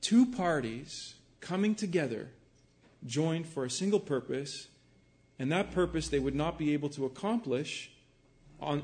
two 0.00 0.26
parties 0.26 1.14
coming 1.40 1.74
together, 1.74 2.28
joined 3.04 3.46
for 3.46 3.64
a 3.64 3.70
single 3.70 4.00
purpose, 4.00 4.68
and 5.38 5.52
that 5.52 5.72
purpose 5.72 6.08
they 6.08 6.18
would 6.18 6.34
not 6.34 6.58
be 6.58 6.72
able 6.72 6.88
to 6.90 7.04
accomplish 7.04 7.90
on, 8.60 8.82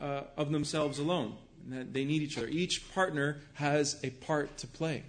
uh, 0.00 0.22
of 0.36 0.52
themselves 0.52 0.98
alone. 0.98 1.36
they 1.66 2.04
need 2.04 2.22
each 2.22 2.38
other. 2.38 2.48
Each 2.48 2.92
partner 2.94 3.40
has 3.54 3.98
a 4.02 4.10
part 4.10 4.56
to 4.58 4.66
play. 4.66 5.02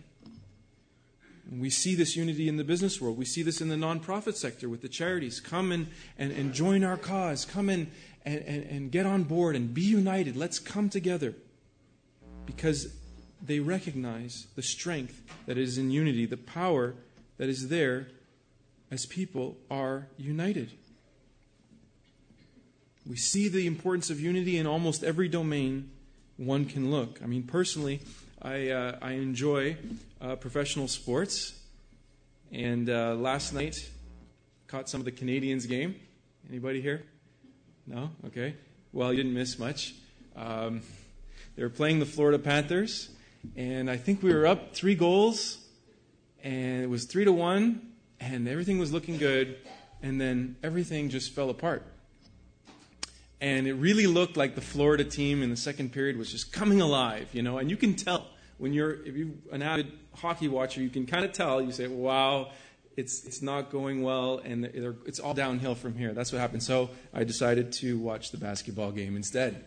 And 1.49 1.61
we 1.61 1.69
see 1.69 1.95
this 1.95 2.15
unity 2.15 2.47
in 2.47 2.57
the 2.57 2.63
business 2.63 3.01
world. 3.01 3.17
We 3.17 3.25
see 3.25 3.41
this 3.41 3.59
in 3.59 3.69
the 3.69 3.75
nonprofit 3.75 4.35
sector 4.35 4.69
with 4.69 4.81
the 4.81 4.89
charities. 4.89 5.39
Come 5.39 5.71
and, 5.71 5.87
and, 6.17 6.31
and 6.31 6.53
join 6.53 6.83
our 6.83 6.97
cause. 6.97 7.43
Come 7.43 7.69
and, 7.69 7.89
and, 8.23 8.43
and, 8.43 8.63
and 8.65 8.91
get 8.91 9.05
on 9.05 9.23
board 9.23 9.55
and 9.55 9.73
be 9.73 9.81
united. 9.81 10.35
Let's 10.35 10.59
come 10.59 10.89
together. 10.89 11.33
Because 12.45 12.93
they 13.41 13.59
recognize 13.59 14.47
the 14.55 14.61
strength 14.61 15.21
that 15.47 15.57
is 15.57 15.77
in 15.77 15.89
unity, 15.91 16.25
the 16.25 16.37
power 16.37 16.93
that 17.37 17.49
is 17.49 17.69
there 17.69 18.07
as 18.91 19.05
people 19.05 19.57
are 19.71 20.07
united. 20.17 20.71
We 23.09 23.15
see 23.15 23.47
the 23.49 23.65
importance 23.65 24.11
of 24.11 24.21
unity 24.21 24.59
in 24.59 24.67
almost 24.67 25.03
every 25.03 25.27
domain 25.27 25.89
one 26.37 26.65
can 26.65 26.91
look. 26.91 27.19
I 27.23 27.25
mean, 27.25 27.41
personally, 27.41 28.01
I, 28.39 28.69
uh, 28.69 28.99
I 29.01 29.13
enjoy 29.13 29.77
uh, 30.21 30.35
professional 30.35 30.87
sports. 30.87 31.59
And 32.51 32.87
uh, 32.87 33.15
last 33.15 33.51
night, 33.51 33.89
caught 34.67 34.89
some 34.89 35.01
of 35.01 35.05
the 35.05 35.11
Canadiens 35.11 35.67
game. 35.67 35.95
Anybody 36.49 36.81
here? 36.81 37.03
No? 37.87 38.11
Okay. 38.27 38.53
Well, 38.93 39.11
you 39.11 39.17
didn't 39.17 39.33
miss 39.33 39.57
much. 39.57 39.95
Um, 40.35 40.81
they 41.55 41.63
were 41.63 41.69
playing 41.69 41.97
the 41.97 42.05
Florida 42.05 42.37
Panthers, 42.37 43.09
and 43.55 43.89
I 43.89 43.97
think 43.97 44.21
we 44.21 44.31
were 44.31 44.45
up 44.45 44.75
three 44.75 44.93
goals, 44.93 45.57
and 46.43 46.83
it 46.83 46.89
was 46.89 47.05
three 47.05 47.25
to 47.25 47.33
one, 47.33 47.93
and 48.19 48.47
everything 48.47 48.77
was 48.77 48.93
looking 48.93 49.17
good, 49.17 49.57
and 50.03 50.21
then 50.21 50.57
everything 50.61 51.09
just 51.09 51.33
fell 51.33 51.49
apart. 51.49 51.85
And 53.41 53.67
it 53.67 53.73
really 53.73 54.07
looked 54.07 54.35
like 54.35 54.55
the 54.55 54.61
Florida 54.61 55.05
team 55.05 55.41
in 55.41 55.49
the 55.49 55.57
second 55.57 55.93
period 55.93 56.17
was 56.17 56.29
just 56.29 56.51
coming 56.51 56.81
alive, 56.81 57.29
you 57.31 57.41
know, 57.41 57.57
and 57.57 57.69
you 57.69 57.77
can 57.77 57.95
tell 57.95 58.27
when 58.59 58.73
you're 58.73 59.01
if 59.05 59.15
you're 59.15 59.29
an 59.51 59.63
avid 59.63 59.91
hockey 60.15 60.47
watcher, 60.47 60.81
you 60.81 60.89
can 60.89 61.05
kind 61.05 61.25
of 61.25 61.31
tell. 61.31 61.61
You 61.61 61.71
say, 61.71 61.87
"Wow, 61.87 62.51
it's 62.95 63.23
it's 63.23 63.41
not 63.41 63.71
going 63.71 64.03
well, 64.03 64.39
and 64.43 64.65
it's 64.65 65.19
all 65.19 65.33
downhill 65.33 65.75
from 65.75 65.95
here." 65.95 66.13
That's 66.13 66.31
what 66.31 66.39
happened. 66.39 66.61
So 66.61 66.91
I 67.13 67.23
decided 67.23 67.71
to 67.73 67.97
watch 67.97 68.31
the 68.31 68.37
basketball 68.37 68.91
game 68.91 69.15
instead, 69.15 69.63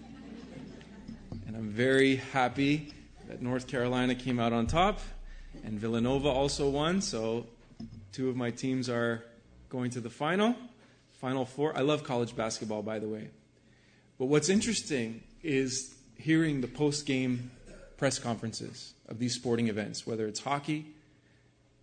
and 1.47 1.57
I'm 1.57 1.71
very 1.71 2.17
happy 2.17 2.93
that 3.29 3.41
North 3.41 3.67
Carolina 3.67 4.15
came 4.15 4.39
out 4.39 4.53
on 4.53 4.67
top, 4.67 5.01
and 5.65 5.81
Villanova 5.81 6.29
also 6.29 6.69
won. 6.69 7.01
So 7.01 7.47
two 8.13 8.29
of 8.29 8.37
my 8.37 8.51
teams 8.51 8.91
are 8.91 9.25
going 9.71 9.91
to 9.93 10.01
the 10.01 10.11
final, 10.11 10.55
final 11.13 11.47
four. 11.47 11.77
I 11.77 11.81
love 11.81 12.05
college 12.05 12.37
basketball, 12.37 12.83
by 12.83 12.99
the 12.99 13.09
way. 13.09 13.31
But 14.23 14.29
what's 14.29 14.49
interesting 14.49 15.21
is 15.43 15.97
hearing 16.17 16.61
the 16.61 16.69
post 16.69 17.07
game 17.07 17.51
press 17.97 18.21
conferences 18.21 18.95
of 19.09 19.19
these 19.19 19.35
sporting 19.35 19.67
events, 19.67 20.07
whether 20.07 20.29
it's 20.29 20.39
hockey, 20.39 20.87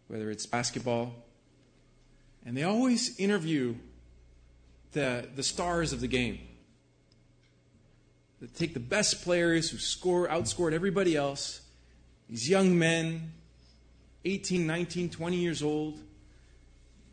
whether 0.08 0.32
it's 0.32 0.45
basketball. 0.45 1.13
And 2.45 2.56
they 2.56 2.63
always 2.63 3.19
interview 3.19 3.75
the, 4.93 5.28
the 5.36 5.43
stars 5.43 5.91
of 5.91 5.99
the 5.99 6.08
game. 6.08 6.39
They 8.39 8.47
take 8.47 8.73
the 8.73 8.80
best 8.80 9.21
players 9.21 9.69
who 9.69 9.78
score, 9.78 10.30
outscored 10.30 10.71
everybody 10.71 11.17
else, 11.17 11.60
these 12.30 12.47
young 12.47 12.80
men, 12.80 13.34
18, 14.23 14.65
19, 14.65 15.10
20 15.10 15.36
years 15.36 15.62
old, 15.62 15.99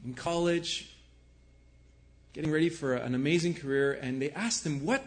in 0.04 0.14
college, 0.14 0.95
getting 2.36 2.52
ready 2.52 2.68
for 2.68 2.92
an 2.92 3.14
amazing 3.14 3.54
career, 3.54 3.94
and 3.94 4.20
they 4.20 4.30
ask 4.32 4.62
them 4.62 4.84
what 4.84 5.02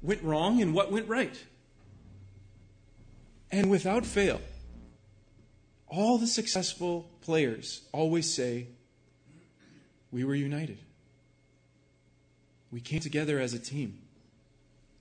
went 0.00 0.22
wrong 0.22 0.62
and 0.62 0.72
what 0.72 0.90
went 0.90 1.06
right. 1.06 1.38
And 3.52 3.68
without 3.68 4.06
fail, 4.06 4.40
all 5.86 6.16
the 6.16 6.26
successful 6.26 7.06
players 7.20 7.82
always 7.92 8.32
say, 8.32 8.68
We 10.10 10.24
were 10.24 10.34
united. 10.34 10.78
We 12.70 12.80
came 12.80 13.00
together 13.00 13.38
as 13.38 13.52
a 13.52 13.58
team. 13.58 13.98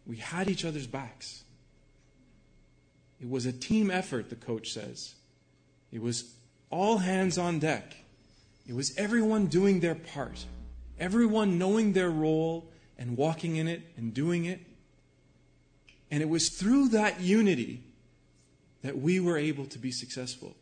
We 0.06 0.18
had 0.18 0.50
each 0.50 0.66
other's 0.66 0.88
backs. 0.88 1.46
It 3.22 3.30
was 3.30 3.46
a 3.46 3.54
team 3.54 3.90
effort, 3.90 4.30
the 4.30 4.36
coach 4.36 4.74
says. 4.74 5.16
It 5.94 6.02
was 6.02 6.34
all 6.70 6.98
hands 6.98 7.38
on 7.38 7.60
deck. 7.60 7.96
It 8.68 8.76
was 8.76 8.94
everyone 8.98 9.46
doing 9.46 9.80
their 9.80 9.96
part, 9.96 10.46
everyone 11.00 11.58
knowing 11.58 11.94
their 11.94 12.10
role 12.10 12.70
and 12.98 13.18
walking 13.18 13.56
in 13.56 13.68
it 13.68 13.82
and 13.98 14.14
doing 14.14 14.46
it. 14.46 14.60
And 16.12 16.22
it 16.22 16.30
was 16.30 16.50
through 16.50 16.90
that 16.90 17.22
unity 17.22 17.84
that 18.82 18.98
we 18.98 19.20
were 19.20 19.38
able 19.38 19.66
to 19.66 19.80
be 19.80 19.92
successful. 19.92 20.56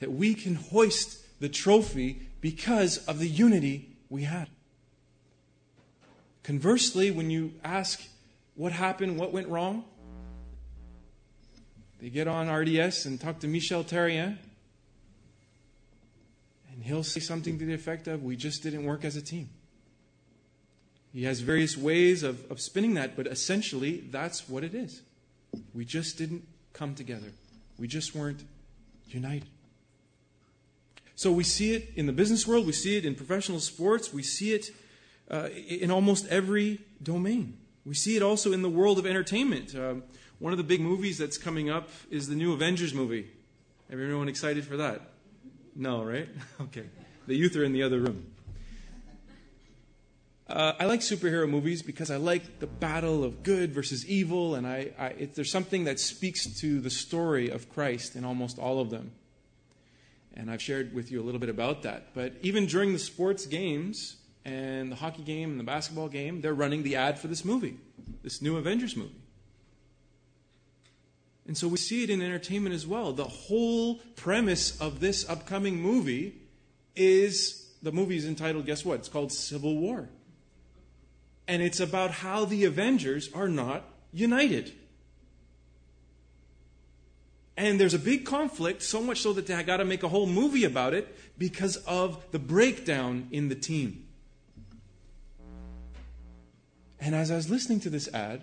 That 0.00 0.12
we 0.12 0.34
can 0.34 0.54
hoist 0.56 1.18
the 1.40 1.48
trophy 1.48 2.28
because 2.40 2.98
of 3.06 3.18
the 3.18 3.28
unity 3.28 3.96
we 4.08 4.24
had. 4.24 4.48
Conversely, 6.42 7.10
when 7.10 7.30
you 7.30 7.52
ask 7.62 8.02
what 8.54 8.72
happened, 8.72 9.18
what 9.18 9.32
went 9.32 9.48
wrong, 9.48 9.84
they 12.00 12.10
get 12.10 12.28
on 12.28 12.48
RDS 12.48 13.06
and 13.06 13.20
talk 13.20 13.40
to 13.40 13.48
Michel 13.48 13.84
Therrien, 13.84 14.38
and 16.78 16.86
he'll 16.86 17.02
say 17.02 17.18
something 17.18 17.58
to 17.58 17.64
the 17.64 17.74
effect 17.74 18.06
of, 18.06 18.22
We 18.22 18.36
just 18.36 18.62
didn't 18.62 18.84
work 18.84 19.04
as 19.04 19.16
a 19.16 19.20
team. 19.20 19.50
He 21.12 21.24
has 21.24 21.40
various 21.40 21.76
ways 21.76 22.22
of, 22.22 22.48
of 22.52 22.60
spinning 22.60 22.94
that, 22.94 23.16
but 23.16 23.26
essentially, 23.26 24.04
that's 24.12 24.48
what 24.48 24.62
it 24.62 24.76
is. 24.76 25.02
We 25.74 25.84
just 25.84 26.18
didn't 26.18 26.46
come 26.72 26.94
together. 26.94 27.32
We 27.80 27.88
just 27.88 28.14
weren't 28.14 28.44
united. 29.08 29.48
So 31.16 31.32
we 31.32 31.42
see 31.42 31.74
it 31.74 31.90
in 31.96 32.06
the 32.06 32.12
business 32.12 32.46
world, 32.46 32.64
we 32.64 32.72
see 32.72 32.96
it 32.96 33.04
in 33.04 33.16
professional 33.16 33.58
sports, 33.58 34.12
we 34.12 34.22
see 34.22 34.52
it 34.52 34.70
uh, 35.28 35.48
in 35.48 35.90
almost 35.90 36.28
every 36.28 36.80
domain. 37.02 37.58
We 37.84 37.94
see 37.94 38.14
it 38.14 38.22
also 38.22 38.52
in 38.52 38.62
the 38.62 38.68
world 38.68 39.00
of 39.00 39.06
entertainment. 39.06 39.74
Um, 39.74 40.04
one 40.38 40.52
of 40.52 40.58
the 40.58 40.64
big 40.64 40.80
movies 40.80 41.18
that's 41.18 41.38
coming 41.38 41.70
up 41.70 41.88
is 42.08 42.28
the 42.28 42.36
new 42.36 42.52
Avengers 42.52 42.94
movie. 42.94 43.30
Everyone 43.90 44.28
excited 44.28 44.64
for 44.64 44.76
that? 44.76 45.00
No, 45.78 46.02
right? 46.02 46.28
okay. 46.60 46.86
The 47.28 47.36
youth 47.36 47.54
are 47.54 47.62
in 47.62 47.72
the 47.72 47.84
other 47.84 48.00
room. 48.00 48.26
Uh, 50.48 50.72
I 50.80 50.86
like 50.86 51.00
superhero 51.00 51.48
movies 51.48 51.82
because 51.82 52.10
I 52.10 52.16
like 52.16 52.58
the 52.58 52.66
battle 52.66 53.22
of 53.22 53.42
good 53.42 53.72
versus 53.72 54.04
evil, 54.06 54.54
and 54.54 54.66
I, 54.66 54.90
I 54.98 55.06
it, 55.08 55.34
there's 55.34 55.52
something 55.52 55.84
that 55.84 56.00
speaks 56.00 56.46
to 56.60 56.80
the 56.80 56.90
story 56.90 57.50
of 57.50 57.68
Christ 57.68 58.16
in 58.16 58.24
almost 58.24 58.58
all 58.58 58.80
of 58.80 58.90
them. 58.90 59.12
And 60.34 60.50
I've 60.50 60.62
shared 60.62 60.94
with 60.94 61.12
you 61.12 61.20
a 61.20 61.24
little 61.24 61.40
bit 61.40 61.50
about 61.50 61.82
that. 61.82 62.14
But 62.14 62.34
even 62.42 62.66
during 62.66 62.92
the 62.92 62.98
sports 62.98 63.46
games 63.46 64.16
and 64.44 64.90
the 64.90 64.96
hockey 64.96 65.22
game 65.22 65.50
and 65.50 65.60
the 65.60 65.64
basketball 65.64 66.08
game, 66.08 66.40
they're 66.40 66.54
running 66.54 66.82
the 66.82 66.96
ad 66.96 67.18
for 67.18 67.28
this 67.28 67.44
movie, 67.44 67.76
this 68.22 68.40
new 68.42 68.56
Avengers 68.56 68.96
movie. 68.96 69.20
And 71.48 71.56
so 71.56 71.66
we 71.66 71.78
see 71.78 72.04
it 72.04 72.10
in 72.10 72.20
entertainment 72.20 72.74
as 72.74 72.86
well. 72.86 73.12
The 73.14 73.24
whole 73.24 73.96
premise 74.16 74.78
of 74.80 75.00
this 75.00 75.28
upcoming 75.28 75.80
movie 75.80 76.34
is 76.94 77.72
the 77.82 77.90
movie 77.90 78.18
is 78.18 78.26
entitled, 78.26 78.66
guess 78.66 78.84
what? 78.84 79.00
It's 79.00 79.08
called 79.08 79.32
Civil 79.32 79.78
War. 79.78 80.10
And 81.48 81.62
it's 81.62 81.80
about 81.80 82.10
how 82.10 82.44
the 82.44 82.66
Avengers 82.66 83.30
are 83.32 83.48
not 83.48 83.84
united. 84.12 84.72
And 87.56 87.80
there's 87.80 87.94
a 87.94 87.98
big 87.98 88.26
conflict, 88.26 88.82
so 88.82 89.00
much 89.00 89.22
so 89.22 89.32
that 89.32 89.46
they 89.46 89.62
got 89.62 89.78
to 89.78 89.86
make 89.86 90.02
a 90.02 90.08
whole 90.08 90.26
movie 90.26 90.64
about 90.64 90.92
it 90.92 91.16
because 91.38 91.76
of 91.78 92.22
the 92.30 92.38
breakdown 92.38 93.26
in 93.32 93.48
the 93.48 93.54
team. 93.54 94.06
And 97.00 97.14
as 97.14 97.30
I 97.30 97.36
was 97.36 97.48
listening 97.48 97.80
to 97.80 97.90
this 97.90 98.06
ad, 98.12 98.42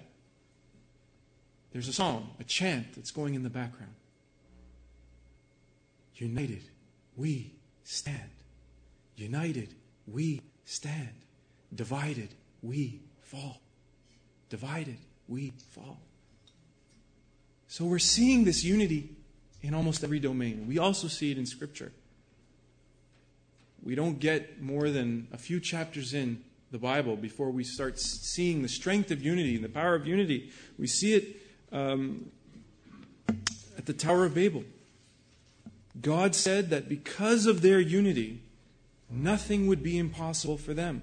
there's 1.76 1.90
a 1.90 1.94
song, 1.94 2.30
a 2.40 2.44
chant 2.46 2.94
that's 2.96 3.12
going 3.12 3.34
in 3.34 3.44
the 3.44 3.50
background. 3.50 3.92
United, 6.16 6.62
we 7.18 7.52
stand. 7.84 8.30
United, 9.18 9.76
we 10.08 10.42
stand. 10.64 11.10
Divided, 11.74 12.30
we 12.62 13.02
fall. 13.20 13.60
Divided, 14.48 15.00
we 15.28 15.52
fall. 15.72 16.00
So 17.68 17.84
we're 17.84 18.00
seeing 18.00 18.46
this 18.46 18.64
unity 18.64 19.10
in 19.62 19.74
almost 19.74 20.02
every 20.02 20.22
domain. 20.22 20.68
We 20.70 20.80
also 20.80 21.10
see 21.10 21.32
it 21.32 21.38
in 21.38 21.46
Scripture. 21.46 21.92
We 23.84 23.96
don't 23.96 24.18
get 24.18 24.62
more 24.62 24.90
than 24.90 25.28
a 25.34 25.38
few 25.38 25.60
chapters 25.60 26.14
in 26.14 26.42
the 26.72 26.78
Bible 26.78 27.18
before 27.18 27.50
we 27.50 27.66
start 27.66 28.00
seeing 28.00 28.62
the 28.62 28.70
strength 28.70 29.12
of 29.12 29.22
unity 29.22 29.56
and 29.56 29.64
the 29.66 29.68
power 29.68 29.94
of 29.94 30.08
unity. 30.08 30.52
We 30.80 30.88
see 30.88 31.16
it 31.16 31.42
um, 31.76 32.32
at 33.78 33.86
the 33.86 33.94
Tower 33.94 34.26
of 34.26 34.34
Babel. 34.34 34.64
God 36.02 36.34
said 36.34 36.70
that 36.70 36.88
because 36.88 37.46
of 37.46 37.62
their 37.62 37.80
unity, 37.80 38.42
nothing 39.10 39.68
would 39.68 39.84
be 39.84 39.98
impossible 39.98 40.58
for 40.58 40.74
them. 40.74 41.02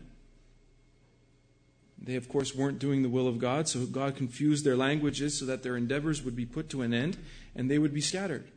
They, 1.98 2.16
of 2.16 2.28
course, 2.28 2.54
weren't 2.54 2.78
doing 2.78 3.02
the 3.02 3.08
will 3.08 3.28
of 3.28 3.38
God, 3.38 3.68
so 3.68 3.84
God 3.86 4.16
confused 4.16 4.64
their 4.64 4.76
languages 4.76 5.38
so 5.38 5.44
that 5.44 5.62
their 5.62 5.76
endeavors 5.76 6.22
would 6.22 6.34
be 6.34 6.46
put 6.46 6.68
to 6.70 6.82
an 6.82 6.92
end 6.92 7.16
and 7.54 7.70
they 7.70 7.78
would 7.78 7.94
be 7.94 8.00
scattered. 8.00 8.48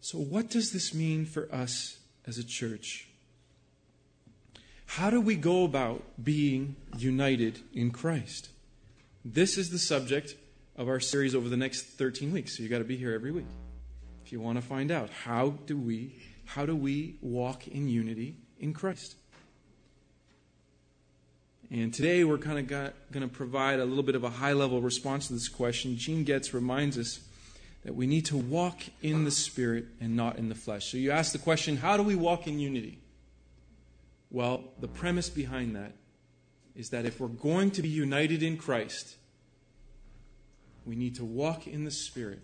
So, 0.00 0.18
what 0.18 0.48
does 0.48 0.72
this 0.72 0.94
mean 0.94 1.24
for 1.24 1.52
us 1.52 1.98
as 2.26 2.38
a 2.38 2.44
church? 2.44 3.08
How 4.86 5.10
do 5.10 5.20
we 5.20 5.34
go 5.34 5.64
about 5.64 6.04
being 6.22 6.76
united 6.96 7.60
in 7.74 7.90
Christ? 7.90 8.50
This 9.24 9.58
is 9.58 9.70
the 9.70 9.78
subject 9.78 10.36
of 10.78 10.88
our 10.88 11.00
series 11.00 11.34
over 11.34 11.48
the 11.48 11.56
next 11.56 11.82
13 11.82 12.32
weeks. 12.32 12.56
So 12.56 12.62
you 12.62 12.68
got 12.68 12.78
to 12.78 12.84
be 12.84 12.96
here 12.96 13.12
every 13.12 13.32
week. 13.32 13.48
If 14.24 14.32
you 14.32 14.40
want 14.40 14.56
to 14.56 14.62
find 14.62 14.90
out 14.90 15.10
how 15.10 15.54
do 15.66 15.76
we 15.76 16.14
how 16.44 16.64
do 16.64 16.74
we 16.74 17.16
walk 17.20 17.68
in 17.68 17.88
unity 17.88 18.36
in 18.58 18.72
Christ? 18.72 19.16
And 21.70 21.92
today 21.92 22.24
we're 22.24 22.38
kind 22.38 22.58
of 22.58 22.92
going 23.12 23.28
to 23.28 23.28
provide 23.28 23.80
a 23.80 23.84
little 23.84 24.02
bit 24.02 24.14
of 24.14 24.24
a 24.24 24.30
high 24.30 24.54
level 24.54 24.80
response 24.80 25.26
to 25.26 25.34
this 25.34 25.48
question. 25.48 25.98
Gene 25.98 26.24
Getz 26.24 26.54
reminds 26.54 26.96
us 26.96 27.20
that 27.84 27.94
we 27.94 28.06
need 28.06 28.24
to 28.26 28.38
walk 28.38 28.80
in 29.02 29.24
the 29.24 29.30
Spirit 29.30 29.84
and 30.00 30.16
not 30.16 30.38
in 30.38 30.48
the 30.48 30.54
flesh. 30.54 30.90
So 30.90 30.96
you 30.96 31.10
ask 31.10 31.32
the 31.32 31.38
question 31.38 31.76
how 31.76 31.98
do 31.98 32.02
we 32.02 32.14
walk 32.14 32.46
in 32.46 32.58
unity? 32.58 32.98
Well, 34.30 34.64
the 34.80 34.88
premise 34.88 35.28
behind 35.28 35.76
that 35.76 35.92
is 36.74 36.90
that 36.90 37.04
if 37.04 37.20
we're 37.20 37.28
going 37.28 37.72
to 37.72 37.82
be 37.82 37.88
united 37.88 38.42
in 38.42 38.56
Christ, 38.56 39.16
we 40.88 40.96
need 40.96 41.16
to 41.16 41.24
walk 41.24 41.66
in 41.66 41.84
the 41.84 41.90
Spirit 41.90 42.40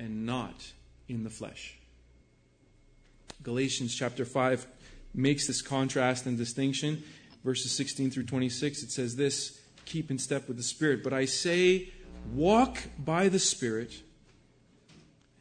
and 0.00 0.24
not 0.24 0.72
in 1.06 1.22
the 1.22 1.28
flesh. 1.28 1.76
Galatians 3.42 3.94
chapter 3.94 4.24
5 4.24 4.66
makes 5.12 5.46
this 5.46 5.60
contrast 5.60 6.24
and 6.24 6.38
distinction. 6.38 7.04
Verses 7.44 7.72
16 7.72 8.10
through 8.10 8.24
26, 8.24 8.82
it 8.82 8.90
says 8.90 9.16
this 9.16 9.60
keep 9.84 10.10
in 10.10 10.18
step 10.18 10.48
with 10.48 10.56
the 10.56 10.62
Spirit. 10.62 11.04
But 11.04 11.12
I 11.12 11.26
say, 11.26 11.92
walk 12.32 12.78
by 12.98 13.28
the 13.28 13.38
Spirit, 13.38 13.92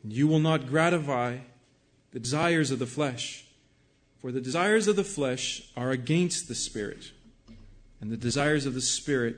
and 0.03 0.12
you 0.12 0.27
will 0.27 0.39
not 0.39 0.67
gratify 0.67 1.38
the 2.12 2.19
desires 2.19 2.71
of 2.71 2.79
the 2.79 2.86
flesh. 2.86 3.45
For 4.19 4.34
the 4.34 4.41
desires 4.41 4.88
of 4.88 4.97
the 4.97 5.03
flesh 5.03 5.71
are 5.77 5.91
against 5.91 6.47
the 6.49 6.55
Spirit, 6.55 7.12
and 8.01 8.12
the 8.12 8.17
desires 8.17 8.65
of 8.65 8.73
the 8.73 8.81
Spirit 8.81 9.38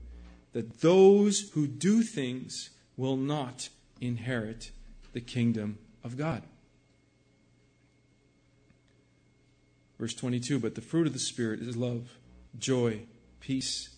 that 0.53 0.81
those 0.81 1.51
who 1.51 1.67
do 1.67 2.03
things 2.03 2.71
will 2.97 3.17
not 3.17 3.69
inherit 3.99 4.71
the 5.13 5.21
kingdom 5.21 5.77
of 6.03 6.17
God. 6.17 6.43
Verse 9.99 10.13
22 10.15 10.59
But 10.59 10.75
the 10.75 10.81
fruit 10.81 11.07
of 11.07 11.13
the 11.13 11.19
Spirit 11.19 11.61
is 11.61 11.77
love, 11.77 12.17
joy, 12.57 13.01
peace, 13.39 13.89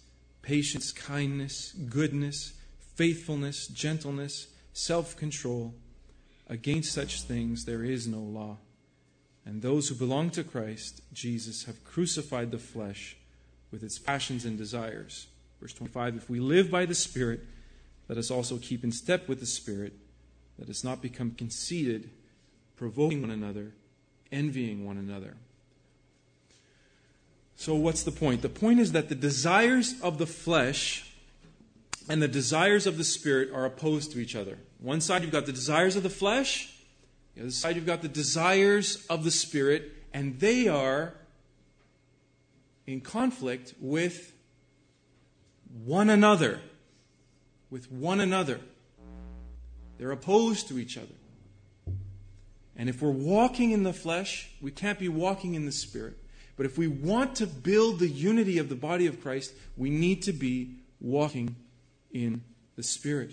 patience, 0.42 0.92
kindness, 0.92 1.74
goodness, 1.90 2.54
faithfulness, 2.96 3.68
gentleness, 3.68 4.48
self 4.74 5.16
control. 5.18 5.74
Against 6.48 6.92
such 6.92 7.22
things 7.22 7.66
there 7.66 7.84
is 7.84 8.06
no 8.06 8.20
law. 8.20 8.58
And 9.46 9.62
those 9.62 9.88
who 9.88 9.96
belong 9.96 10.30
to 10.32 10.44
Christ 10.44 11.02
Jesus 11.14 11.64
have 11.66 11.84
crucified 11.84 12.52
the 12.52 12.60
flesh 12.60 13.18
with 13.72 13.82
its 13.82 13.98
passions 13.98 14.46
and 14.46 14.58
desires. 14.58 15.28
Verse 15.64 15.74
25 15.76 16.18
If 16.18 16.30
we 16.30 16.42
live 16.42 16.70
by 16.70 16.86
the 16.86 16.94
Spirit, 16.94 17.40
let 18.10 18.18
us 18.18 18.30
also 18.30 18.58
keep 18.58 18.84
in 18.84 18.92
step 18.92 19.30
with 19.30 19.40
the 19.40 19.46
Spirit. 19.46 19.94
Let 20.60 20.70
us 20.70 20.84
not 20.84 21.02
become 21.02 21.32
conceited, 21.32 22.10
provoking 22.76 23.22
one 23.22 23.32
another, 23.32 23.72
envying 24.30 24.86
one 24.86 24.98
another. 24.98 25.38
So, 27.56 27.76
what's 27.76 28.04
the 28.04 28.12
point? 28.12 28.42
The 28.42 28.50
point 28.50 28.82
is 28.82 28.92
that 28.92 29.08
the 29.08 29.16
desires 29.16 29.96
of 30.02 30.18
the 30.18 30.26
flesh 30.26 31.10
and 32.10 32.22
the 32.22 32.28
desires 32.28 32.86
of 32.86 32.98
the 32.98 33.06
Spirit 33.06 33.50
are 33.54 33.64
opposed 33.64 34.12
to 34.12 34.20
each 34.20 34.36
other. 34.36 34.58
One 34.80 35.00
side, 35.00 35.22
you've 35.22 35.32
got 35.32 35.46
the 35.46 35.54
desires 35.54 35.96
of 35.96 36.04
the 36.04 36.10
flesh, 36.10 36.76
the 37.36 37.44
other 37.44 37.52
side, 37.52 37.78
you've 37.78 37.86
got 37.86 38.02
the 38.02 38.10
desires 38.10 39.06
of 39.10 39.24
the 39.24 39.32
Spirit, 39.32 39.94
and 40.14 40.42
they 40.42 40.68
are 40.68 41.14
in 42.86 43.00
conflict 43.00 43.76
with 43.80 44.34
one 45.86 46.10
another. 46.10 46.62
With 47.70 47.92
one 47.92 48.20
another. 48.20 48.60
They're 49.98 50.12
opposed 50.12 50.68
to 50.68 50.80
each 50.80 50.98
other. 50.98 51.16
And 52.76 52.90
if 52.90 53.02
we're 53.02 53.12
walking 53.12 53.72
in 53.72 53.84
the 53.84 53.94
flesh, 53.94 54.50
we 54.62 54.72
can't 54.72 55.00
be 55.00 55.10
walking 55.10 55.54
in 55.56 55.66
the 55.66 55.72
Spirit. 55.72 56.18
But 56.56 56.66
if 56.66 56.78
we 56.78 56.88
want 56.88 57.36
to 57.38 57.48
build 57.48 58.00
the 58.00 58.08
unity 58.08 58.58
of 58.58 58.70
the 58.70 58.76
body 58.76 59.08
of 59.08 59.22
Christ, 59.22 59.54
we 59.78 59.90
need 59.90 60.24
to 60.24 60.34
be 60.34 60.76
walking 61.00 61.56
in 62.12 62.44
the 62.76 62.84
Spirit. 62.84 63.32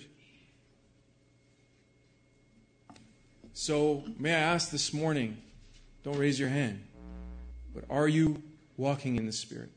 So, 3.53 4.05
may 4.19 4.33
I 4.33 4.39
ask 4.39 4.71
this 4.71 4.95
morning, 4.95 5.37
don't 6.03 6.17
raise 6.17 6.41
your 6.41 6.49
hand, 6.49 6.83
but 7.75 7.85
are 7.91 8.09
you 8.09 8.43
walking 8.77 9.17
in 9.17 9.27
the 9.27 9.33
Spirit? 9.33 9.71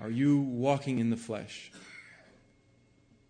Are 0.00 0.10
you 0.10 0.38
walking 0.38 0.98
in 0.98 1.10
the 1.10 1.16
flesh? 1.16 1.70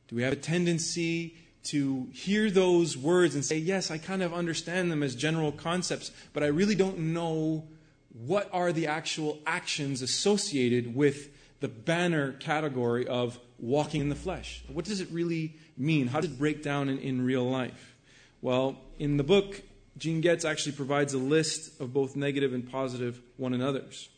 Do 0.09 0.17
we 0.17 0.23
have 0.23 0.33
a 0.33 0.37
tendency 0.37 1.37
to 1.65 2.09
hear 2.13 2.51
those 2.51 2.97
words 2.97 3.35
and 3.35 3.45
say, 3.45 3.59
Yes, 3.59 3.91
I 3.91 3.99
kind 3.99 4.23
of 4.23 4.33
understand 4.33 4.91
them 4.91 5.03
as 5.03 5.15
general 5.15 5.53
concepts, 5.53 6.11
but 6.33 6.43
I 6.43 6.47
really 6.47 6.75
don't 6.75 6.99
know 6.99 7.65
what 8.13 8.49
are 8.53 8.73
the 8.73 8.87
actual 8.87 9.39
actions 9.47 10.01
associated 10.01 10.95
with 10.95 11.29
the 11.61 11.69
banner 11.69 12.33
category 12.33 13.07
of 13.07 13.39
walking 13.59 14.01
in 14.01 14.09
the 14.09 14.15
flesh? 14.15 14.63
What 14.73 14.85
does 14.85 15.01
it 15.01 15.09
really 15.11 15.57
mean? 15.77 16.07
How 16.09 16.21
does 16.21 16.31
it 16.31 16.39
break 16.39 16.63
down 16.63 16.89
in, 16.89 16.99
in 16.99 17.25
real 17.25 17.49
life? 17.49 17.95
Well, 18.41 18.79
in 18.99 19.17
the 19.17 19.25
book 19.25 19.63
Gene 19.99 20.21
Getz 20.21 20.45
actually 20.45 20.73
provides 20.73 21.15
a 21.15 21.19
list 21.19 21.81
of 21.81 21.93
both 21.93 22.17
negative 22.17 22.53
and 22.53 22.71
positive 22.71 23.21
one 23.39 23.55
another's. 23.55 24.11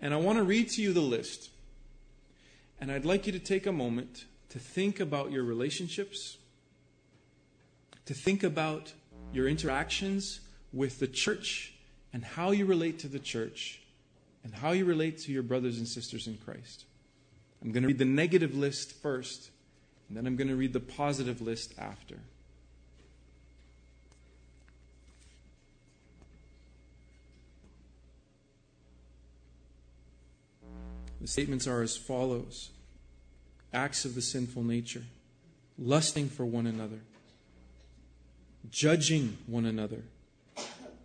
And 0.00 0.14
I 0.14 0.16
want 0.16 0.38
to 0.38 0.44
read 0.44 0.70
to 0.70 0.82
you 0.82 0.92
the 0.92 1.00
list. 1.00 1.50
And 2.80 2.90
I'd 2.90 3.04
like 3.04 3.26
you 3.26 3.32
to 3.32 3.38
take 3.38 3.66
a 3.66 3.72
moment 3.72 4.24
to 4.48 4.58
think 4.58 5.00
about 5.00 5.30
your 5.30 5.44
relationships, 5.44 6.38
to 8.06 8.14
think 8.14 8.42
about 8.42 8.92
your 9.32 9.46
interactions 9.46 10.40
with 10.72 10.98
the 10.98 11.06
church 11.06 11.74
and 12.12 12.24
how 12.24 12.50
you 12.50 12.66
relate 12.66 12.98
to 13.00 13.08
the 13.08 13.18
church 13.18 13.82
and 14.42 14.54
how 14.54 14.72
you 14.72 14.84
relate 14.84 15.18
to 15.18 15.32
your 15.32 15.42
brothers 15.42 15.78
and 15.78 15.86
sisters 15.86 16.26
in 16.26 16.38
Christ. 16.38 16.84
I'm 17.62 17.72
going 17.72 17.82
to 17.82 17.88
read 17.88 17.98
the 17.98 18.06
negative 18.06 18.56
list 18.56 18.92
first, 19.02 19.50
and 20.08 20.16
then 20.16 20.26
I'm 20.26 20.36
going 20.36 20.48
to 20.48 20.56
read 20.56 20.72
the 20.72 20.80
positive 20.80 21.42
list 21.42 21.74
after. 21.78 22.16
The 31.20 31.28
statements 31.28 31.66
are 31.66 31.82
as 31.82 31.96
follows 31.96 32.70
acts 33.72 34.04
of 34.04 34.14
the 34.14 34.22
sinful 34.22 34.64
nature, 34.64 35.04
lusting 35.78 36.28
for 36.28 36.44
one 36.44 36.66
another, 36.66 37.00
judging 38.70 39.36
one 39.46 39.66
another, 39.66 40.02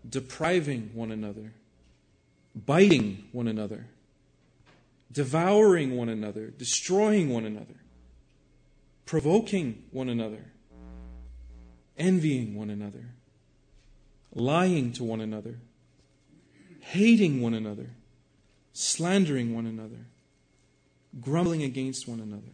depriving 0.08 0.92
one 0.94 1.12
another, 1.12 1.54
biting 2.56 3.28
one 3.34 3.48
another, 3.48 3.88
devouring 5.12 5.96
one 5.96 6.10
another, 6.10 6.48
destroying 6.48 7.30
one 7.30 7.46
another, 7.46 7.76
provoking 9.06 9.84
one 9.92 10.10
another, 10.10 10.46
envying 11.98 12.56
one 12.56 12.70
another, 12.70 13.06
lying 14.34 14.92
to 14.94 15.04
one 15.04 15.22
another, 15.22 15.60
hating 16.80 17.42
one 17.42 17.54
another 17.54 17.90
slandering 18.76 19.56
one 19.56 19.66
another, 19.66 20.06
grumbling 21.22 21.64
against 21.64 22.10
one 22.10 22.20
another. 22.20 22.52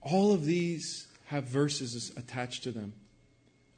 All 0.00 0.32
of 0.32 0.46
these 0.46 1.08
have 1.26 1.44
verses 1.44 2.10
attached 2.16 2.62
to 2.64 2.72
them. 2.72 2.94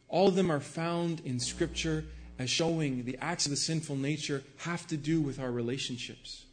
All 0.08 0.28
of 0.28 0.36
them 0.36 0.52
are 0.52 0.60
found 0.60 1.20
in 1.24 1.40
Scripture 1.40 2.04
as 2.38 2.48
showing 2.48 3.04
the 3.04 3.18
acts 3.20 3.44
of 3.44 3.50
the 3.50 3.56
sinful 3.56 3.96
nature 3.96 4.44
have 4.58 4.86
to 4.86 4.96
do 4.96 5.20
with 5.20 5.40
our 5.40 5.50
relationships. 5.50 6.44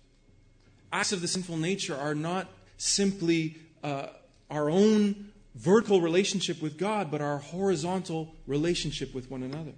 Acts 0.92 1.12
of 1.12 1.22
the 1.22 1.28
sinful 1.28 1.58
nature 1.58 1.96
are 1.96 2.16
not 2.16 2.50
simply 2.78 3.58
uh, 3.84 4.08
our 4.50 4.72
own 4.72 5.32
vertical 5.54 6.02
relationship 6.02 6.64
with 6.64 6.80
God, 6.80 7.12
but 7.12 7.22
our 7.22 7.38
horizontal 7.38 8.34
relationship 8.48 9.14
with 9.14 9.30
one 9.30 9.44
another. 9.44 9.74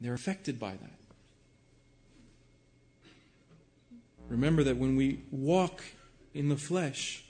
They're 0.00 0.14
affected 0.14 0.58
by 0.58 0.72
that. 0.72 1.00
Remember 4.28 4.62
that 4.64 4.76
when 4.76 4.96
we 4.96 5.22
walk 5.30 5.82
in 6.32 6.48
the 6.48 6.56
flesh, 6.56 7.24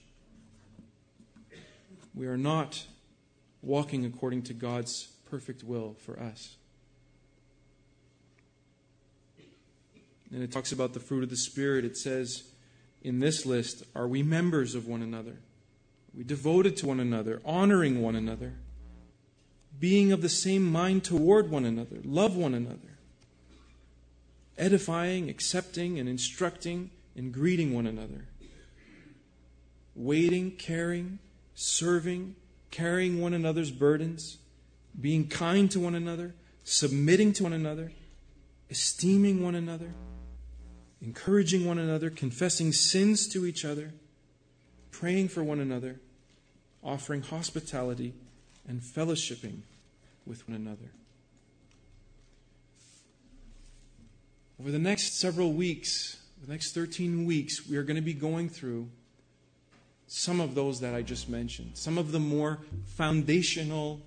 we 2.15 2.27
are 2.27 2.37
not 2.37 2.85
walking 3.63 4.05
according 4.05 4.43
to 4.43 4.55
God's 4.55 5.09
perfect 5.31 5.65
will 5.65 5.97
for 6.01 6.21
us. 6.21 6.57
And 10.33 10.43
it 10.43 10.53
talks 10.53 10.73
about 10.73 10.93
the 10.93 11.01
fruit 11.01 11.25
of 11.25 11.31
the 11.31 11.37
Spirit. 11.37 11.85
It 11.85 11.97
says 11.97 12.45
in 13.03 13.19
this 13.19 13.45
list, 13.47 13.83
Are 13.97 14.07
we 14.07 14.23
members 14.23 14.75
of 14.75 14.87
one 14.87 15.03
another? 15.03 15.33
Are 15.33 16.19
we 16.19 16.25
devoted 16.25 16.77
to 16.79 16.87
one 16.87 17.01
another, 17.01 17.41
honoring 17.45 18.01
one 18.03 18.15
another? 18.15 18.55
Being 19.81 20.13
of 20.13 20.21
the 20.21 20.29
same 20.29 20.65
mind 20.65 21.03
toward 21.03 21.51
one 21.51 21.65
another, 21.65 21.97
love 22.05 22.37
one 22.37 22.55
another, 22.55 22.99
edifying, 24.59 25.31
accepting, 25.31 25.99
and 25.99 26.09
instructing 26.09 26.91
and 27.17 27.33
greeting 27.33 27.75
one 27.75 27.87
another, 27.87 28.27
waiting, 29.97 30.51
caring, 30.53 31.19
serving, 31.55 32.37
carrying 32.71 33.21
one 33.21 33.33
another's 33.33 33.71
burdens, 33.71 34.37
being 35.01 35.27
kind 35.27 35.71
to 35.71 35.81
one 35.81 35.95
another, 35.95 36.35
submitting 36.63 37.33
to 37.33 37.45
one 37.45 37.55
another, 37.55 37.91
esteeming 38.69 39.43
one 39.43 39.55
another, 39.55 39.95
encouraging 41.01 41.65
one 41.65 41.79
another, 41.79 42.11
confessing 42.11 42.73
sins 42.73 43.27
to 43.29 43.47
each 43.47 43.65
other, 43.65 43.93
praying 44.91 45.29
for 45.29 45.43
one 45.43 45.59
another, 45.59 46.01
offering 46.83 47.23
hospitality, 47.23 48.13
and 48.71 48.81
fellowshipping 48.81 49.59
with 50.25 50.49
one 50.49 50.57
another. 50.57 50.93
Over 54.61 54.71
the 54.71 54.79
next 54.79 55.19
several 55.19 55.53
weeks, 55.53 56.19
the 56.41 56.53
next 56.53 56.73
13 56.73 57.27
weeks, 57.27 57.67
we 57.69 57.77
are 57.77 57.83
going 57.83 57.97
to 57.97 58.01
be 58.03 58.15
going 58.15 58.49
through 58.49 58.89
some 60.07 60.41
of 60.41 60.55
those 60.55 60.79
that 60.81 60.95
I 60.95 61.03
just 61.03 61.29
mentioned, 61.29 61.73
some 61.75 61.99
of 61.99 62.13
the 62.13 62.21
more 62.21 62.61
foundational 62.95 64.03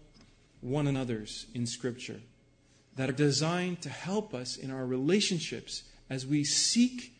one 0.61 0.87
another's 0.87 1.45
in 1.53 1.67
Scripture 1.67 2.21
that 2.95 3.09
are 3.09 3.13
designed 3.13 3.81
to 3.81 3.89
help 3.89 4.33
us 4.33 4.55
in 4.55 4.71
our 4.71 4.85
relationships 4.85 5.83
as 6.09 6.25
we 6.25 6.45
seek 6.45 7.13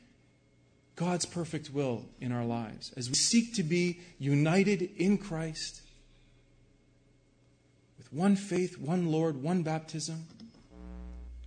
God's 0.96 1.26
perfect 1.26 1.72
will 1.72 2.06
in 2.22 2.32
our 2.32 2.46
lives, 2.46 2.94
as 2.96 3.10
we 3.10 3.16
seek 3.16 3.54
to 3.56 3.64
be 3.64 4.00
united 4.18 4.82
in 4.96 5.18
Christ 5.18 5.82
one 8.14 8.36
faith, 8.36 8.78
one 8.78 9.12
Lord, 9.12 9.42
one 9.42 9.64
baptism, 9.64 10.26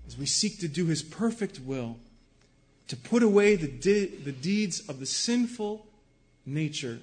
as 0.06 0.18
we 0.18 0.26
seek 0.26 0.58
to 0.60 0.68
do 0.68 0.86
His 0.86 1.02
perfect 1.02 1.60
will, 1.60 1.96
to 2.88 2.96
put 2.96 3.22
away 3.22 3.56
the, 3.56 3.68
de- 3.68 4.06
the 4.06 4.32
deeds 4.32 4.80
of 4.88 5.00
the 5.00 5.06
sinful 5.06 5.86
nature, 6.44 6.98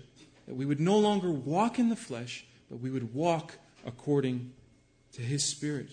that 0.47 0.55
we 0.55 0.65
would 0.65 0.79
no 0.79 0.97
longer 0.97 1.31
walk 1.31 1.79
in 1.79 1.89
the 1.89 1.95
flesh, 1.95 2.45
but 2.69 2.79
we 2.79 2.89
would 2.89 3.13
walk 3.13 3.57
according 3.85 4.51
to 5.13 5.21
His 5.21 5.43
Spirit. 5.43 5.89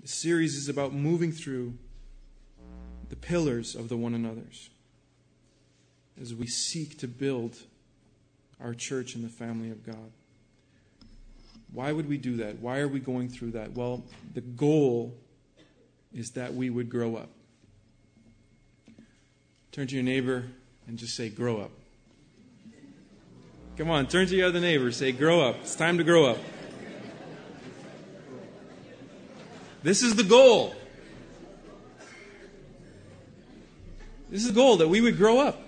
The 0.00 0.08
series 0.08 0.56
is 0.56 0.68
about 0.68 0.92
moving 0.94 1.32
through 1.32 1.74
the 3.08 3.16
pillars 3.16 3.74
of 3.74 3.88
the 3.88 3.96
one 3.96 4.14
another's 4.14 4.70
as 6.20 6.34
we 6.34 6.46
seek 6.46 6.98
to 6.98 7.08
build 7.08 7.56
our 8.60 8.74
church 8.74 9.14
and 9.14 9.24
the 9.24 9.28
family 9.28 9.70
of 9.70 9.84
God. 9.84 10.12
Why 11.72 11.92
would 11.92 12.08
we 12.08 12.16
do 12.16 12.36
that? 12.36 12.60
Why 12.60 12.78
are 12.78 12.88
we 12.88 13.00
going 13.00 13.28
through 13.28 13.52
that? 13.52 13.72
Well, 13.72 14.04
the 14.34 14.40
goal 14.40 15.14
is 16.12 16.30
that 16.32 16.54
we 16.54 16.70
would 16.70 16.88
grow 16.88 17.16
up. 17.16 17.28
Turn 19.70 19.86
to 19.86 19.94
your 19.94 20.04
neighbor 20.04 20.44
and 20.86 20.98
just 20.98 21.14
say, 21.14 21.28
Grow 21.28 21.60
up. 21.60 21.70
Come 23.76 23.90
on, 23.90 24.08
turn 24.08 24.26
to 24.26 24.34
your 24.34 24.48
other 24.48 24.60
neighbor. 24.60 24.90
Say, 24.90 25.12
Grow 25.12 25.40
up. 25.40 25.56
It's 25.60 25.76
time 25.76 25.98
to 25.98 26.04
grow 26.04 26.26
up. 26.26 26.38
This 29.82 30.02
is 30.02 30.16
the 30.16 30.24
goal. 30.24 30.74
This 34.30 34.42
is 34.42 34.48
the 34.48 34.54
goal 34.54 34.78
that 34.78 34.88
we 34.88 35.00
would 35.00 35.16
grow 35.16 35.38
up. 35.38 35.62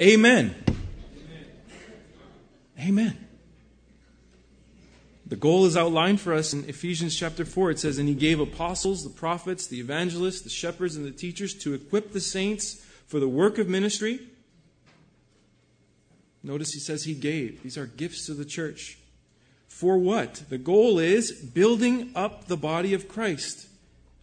Amen. 0.00 0.54
Amen. 2.80 3.26
The 5.26 5.36
goal 5.36 5.66
is 5.66 5.76
outlined 5.76 6.20
for 6.20 6.32
us 6.32 6.54
in 6.54 6.64
Ephesians 6.68 7.14
chapter 7.14 7.44
4. 7.44 7.72
It 7.72 7.78
says, 7.78 7.98
And 7.98 8.08
he 8.08 8.14
gave 8.14 8.40
apostles, 8.40 9.04
the 9.04 9.10
prophets, 9.10 9.66
the 9.66 9.78
evangelists, 9.78 10.40
the 10.40 10.48
shepherds, 10.48 10.96
and 10.96 11.04
the 11.04 11.10
teachers 11.10 11.52
to 11.54 11.74
equip 11.74 12.12
the 12.12 12.20
saints 12.20 12.84
for 13.06 13.20
the 13.20 13.28
work 13.28 13.58
of 13.58 13.68
ministry. 13.68 14.20
Notice 16.42 16.72
he 16.72 16.80
says 16.80 17.04
he 17.04 17.14
gave. 17.14 17.62
These 17.62 17.76
are 17.76 17.86
gifts 17.86 18.24
to 18.26 18.34
the 18.34 18.44
church. 18.44 18.98
For 19.66 19.98
what? 19.98 20.44
The 20.48 20.56
goal 20.56 20.98
is 20.98 21.32
building 21.32 22.10
up 22.14 22.46
the 22.46 22.56
body 22.56 22.94
of 22.94 23.06
Christ. 23.06 23.66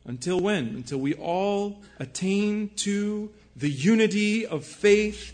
Until 0.06 0.40
when? 0.40 0.70
Until 0.70 1.00
we 1.00 1.14
all 1.14 1.84
attain 2.00 2.72
to 2.78 3.32
the 3.56 3.70
unity 3.70 4.46
of 4.46 4.66
faith 4.66 5.34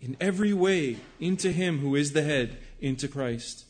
in 0.00 0.16
every 0.20 0.52
way 0.52 0.98
into 1.18 1.50
Him 1.52 1.80
who 1.80 1.94
is 1.94 2.12
the 2.12 2.22
head, 2.22 2.58
into 2.80 3.08
Christ, 3.08 3.64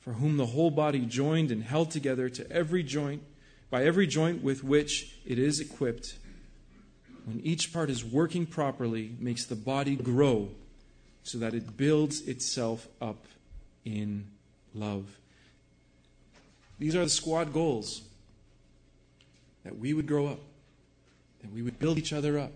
for 0.00 0.14
whom 0.14 0.36
the 0.36 0.46
whole 0.46 0.70
body 0.70 1.00
joined 1.00 1.50
and 1.50 1.62
held 1.62 1.90
together 1.90 2.28
to 2.28 2.50
every 2.50 2.82
joint, 2.82 3.22
by 3.70 3.84
every 3.84 4.06
joint 4.06 4.42
with 4.42 4.62
which 4.62 5.16
it 5.24 5.38
is 5.38 5.60
equipped, 5.60 6.16
when 7.24 7.40
each 7.40 7.72
part 7.72 7.88
is 7.88 8.04
working 8.04 8.44
properly, 8.44 9.14
makes 9.18 9.46
the 9.46 9.56
body 9.56 9.96
grow 9.96 10.50
so 11.22 11.38
that 11.38 11.54
it 11.54 11.76
builds 11.76 12.20
itself 12.28 12.86
up 13.00 13.24
in 13.84 14.26
love. 14.74 15.06
These 16.78 16.94
are 16.94 17.04
the 17.04 17.10
squad 17.10 17.52
goals 17.52 18.02
that 19.64 19.78
we 19.78 19.94
would 19.94 20.06
grow 20.06 20.26
up, 20.26 20.40
that 21.40 21.50
we 21.50 21.62
would 21.62 21.78
build 21.78 21.96
each 21.96 22.12
other 22.12 22.38
up. 22.38 22.52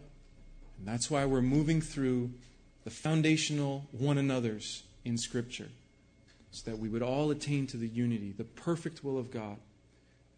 And 0.79 0.87
that's 0.87 1.11
why 1.11 1.25
we're 1.25 1.41
moving 1.41 1.81
through 1.81 2.31
the 2.85 2.91
foundational 2.91 3.87
one 3.93 4.19
another's 4.19 4.85
in 5.05 5.19
Scripture, 5.19 5.69
so 6.51 6.71
that 6.71 6.79
we 6.79 6.89
would 6.89 7.03
all 7.03 7.31
attain 7.31 7.67
to 7.69 7.77
the 7.77 7.89
unity, 7.89 8.33
the 8.37 8.45
perfect 8.45 9.05
will 9.05 9.19
of 9.19 9.31
God. 9.31 9.57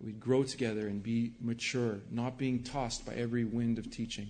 We'd 0.00 0.20
grow 0.20 0.42
together 0.42 0.86
and 0.86 1.02
be 1.02 1.32
mature, 1.40 1.98
not 2.10 2.38
being 2.38 2.62
tossed 2.62 3.04
by 3.04 3.14
every 3.14 3.44
wind 3.44 3.78
of 3.78 3.90
teaching, 3.90 4.28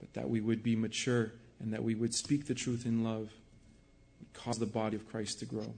but 0.00 0.12
that 0.14 0.28
we 0.28 0.40
would 0.40 0.62
be 0.62 0.76
mature 0.76 1.32
and 1.60 1.72
that 1.72 1.82
we 1.82 1.94
would 1.94 2.14
speak 2.14 2.46
the 2.46 2.54
truth 2.54 2.84
in 2.86 3.02
love, 3.02 3.32
would 4.20 4.32
cause 4.34 4.58
the 4.58 4.66
body 4.66 4.96
of 4.96 5.08
Christ 5.08 5.40
to 5.40 5.46
grow. 5.46 5.72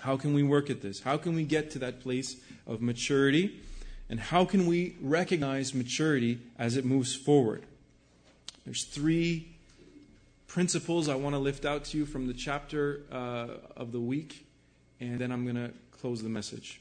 How 0.00 0.16
can 0.16 0.32
we 0.32 0.42
work 0.42 0.70
at 0.70 0.80
this? 0.80 1.00
How 1.00 1.18
can 1.18 1.34
we 1.34 1.44
get 1.44 1.70
to 1.72 1.78
that 1.80 2.00
place 2.00 2.36
of 2.66 2.80
maturity? 2.80 3.60
And 4.08 4.18
how 4.18 4.44
can 4.44 4.66
we 4.66 4.96
recognize 5.00 5.74
maturity 5.74 6.40
as 6.58 6.76
it 6.76 6.84
moves 6.84 7.14
forward? 7.14 7.64
There's 8.64 8.84
three 8.84 9.56
principles 10.50 11.08
I 11.08 11.14
want 11.14 11.36
to 11.36 11.38
lift 11.38 11.64
out 11.64 11.84
to 11.86 11.96
you 11.96 12.04
from 12.04 12.26
the 12.26 12.34
chapter 12.34 13.02
uh, 13.12 13.46
of 13.76 13.92
the 13.92 14.00
week, 14.00 14.46
and 14.98 15.20
then 15.20 15.30
I'm 15.30 15.44
going 15.44 15.54
to 15.54 15.72
close 15.92 16.24
the 16.24 16.28
message. 16.28 16.80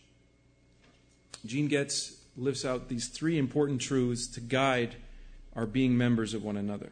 Gene 1.45 1.67
Getz 1.67 2.19
lifts 2.35 2.65
out 2.65 2.89
these 2.89 3.09
three 3.09 3.37
important 3.37 3.79
truths 3.79 4.25
to 4.33 4.41
guide 4.41 4.95
our 5.55 5.67
being 5.67 5.95
members 5.95 6.33
of 6.33 6.43
one 6.43 6.57
another. 6.57 6.89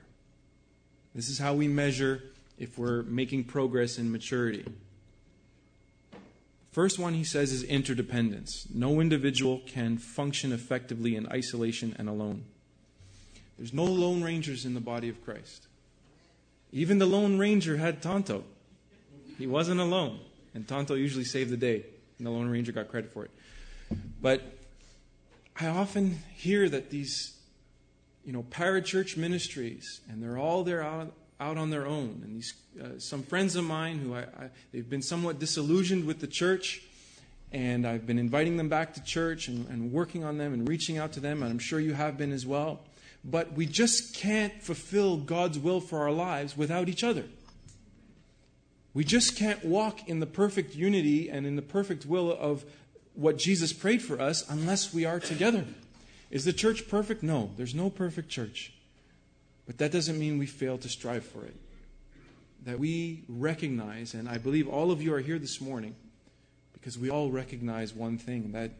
This 1.15 1.29
is 1.29 1.39
how 1.39 1.55
we 1.55 1.67
measure 1.67 2.21
if 2.59 2.77
we're 2.77 3.01
making 3.01 3.45
progress 3.45 3.97
in 3.97 4.11
maturity. 4.11 4.63
First 6.71 6.99
one 6.99 7.15
he 7.15 7.23
says 7.23 7.51
is 7.51 7.63
interdependence. 7.63 8.67
No 8.71 9.01
individual 9.01 9.63
can 9.65 9.97
function 9.97 10.51
effectively 10.51 11.15
in 11.15 11.27
isolation 11.29 11.95
and 11.97 12.07
alone. 12.07 12.43
There's 13.57 13.73
no 13.73 13.85
lone 13.85 14.21
rangers 14.21 14.63
in 14.63 14.75
the 14.75 14.79
body 14.79 15.09
of 15.09 15.25
Christ. 15.25 15.65
Even 16.71 16.99
the 16.99 17.05
lone 17.05 17.37
ranger 17.37 17.77
had 17.77 18.01
Tonto. 18.01 18.43
He 19.37 19.47
wasn't 19.47 19.79
alone. 19.79 20.19
And 20.53 20.67
Tonto 20.67 20.95
usually 20.95 21.23
saved 21.23 21.51
the 21.51 21.57
day, 21.57 21.85
and 22.17 22.25
the 22.25 22.31
lone 22.31 22.49
ranger 22.49 22.71
got 22.71 22.89
credit 22.89 23.11
for 23.11 23.25
it. 23.25 23.31
But 24.21 24.41
I 25.59 25.67
often 25.67 26.19
hear 26.35 26.67
that 26.67 26.89
these, 26.89 27.37
you 28.25 28.33
know, 28.33 28.43
parachurch 28.43 29.17
ministries, 29.17 30.01
and 30.09 30.21
they're 30.21 30.37
all 30.37 30.63
there 30.63 30.81
out, 30.83 31.13
out 31.39 31.57
on 31.57 31.69
their 31.69 31.85
own. 31.85 32.21
And 32.23 32.35
these, 32.35 32.53
uh, 32.81 32.99
some 32.99 33.23
friends 33.23 33.55
of 33.55 33.65
mine 33.65 33.99
who 33.99 34.15
I, 34.15 34.21
I, 34.21 34.49
they've 34.71 34.89
been 34.89 35.01
somewhat 35.01 35.39
disillusioned 35.39 36.05
with 36.05 36.19
the 36.19 36.27
church, 36.27 36.81
and 37.51 37.87
I've 37.87 38.05
been 38.05 38.19
inviting 38.19 38.57
them 38.57 38.67
back 38.67 38.93
to 38.95 39.03
church 39.03 39.47
and, 39.47 39.67
and 39.69 39.91
working 39.91 40.23
on 40.23 40.37
them 40.37 40.53
and 40.53 40.67
reaching 40.67 40.97
out 40.97 41.13
to 41.13 41.19
them, 41.19 41.43
and 41.43 41.51
I'm 41.51 41.59
sure 41.59 41.79
you 41.79 41.93
have 41.93 42.17
been 42.17 42.31
as 42.31 42.45
well. 42.45 42.81
But 43.23 43.53
we 43.53 43.65
just 43.65 44.15
can't 44.15 44.61
fulfill 44.61 45.17
God's 45.17 45.59
will 45.59 45.81
for 45.81 45.99
our 45.99 46.11
lives 46.11 46.55
without 46.55 46.87
each 46.89 47.03
other. 47.03 47.25
We 48.93 49.03
just 49.03 49.35
can't 49.35 49.63
walk 49.63 50.07
in 50.07 50.19
the 50.19 50.25
perfect 50.25 50.75
unity 50.75 51.29
and 51.29 51.45
in 51.45 51.55
the 51.55 51.61
perfect 51.61 52.05
will 52.05 52.31
of 52.31 52.65
what 53.13 53.37
Jesus 53.37 53.73
prayed 53.73 54.01
for 54.01 54.19
us 54.19 54.47
unless 54.49 54.93
we 54.93 55.05
are 55.05 55.19
together. 55.19 55.65
Is 56.31 56.45
the 56.45 56.53
church 56.53 56.87
perfect? 56.87 57.23
No, 57.23 57.51
there's 57.57 57.75
no 57.75 57.89
perfect 57.89 58.29
church. 58.29 58.73
But 59.65 59.77
that 59.79 59.91
doesn't 59.91 60.17
mean 60.17 60.37
we 60.37 60.45
fail 60.45 60.77
to 60.79 60.89
strive 60.89 61.25
for 61.25 61.45
it. 61.45 61.55
That 62.65 62.79
we 62.79 63.23
recognize, 63.27 64.13
and 64.13 64.27
I 64.27 64.37
believe 64.37 64.67
all 64.67 64.91
of 64.91 65.01
you 65.01 65.13
are 65.13 65.19
here 65.19 65.39
this 65.39 65.61
morning 65.61 65.95
because 66.73 66.97
we 66.97 67.09
all 67.09 67.31
recognize 67.31 67.93
one 67.93 68.17
thing 68.17 68.51
that 68.53 68.71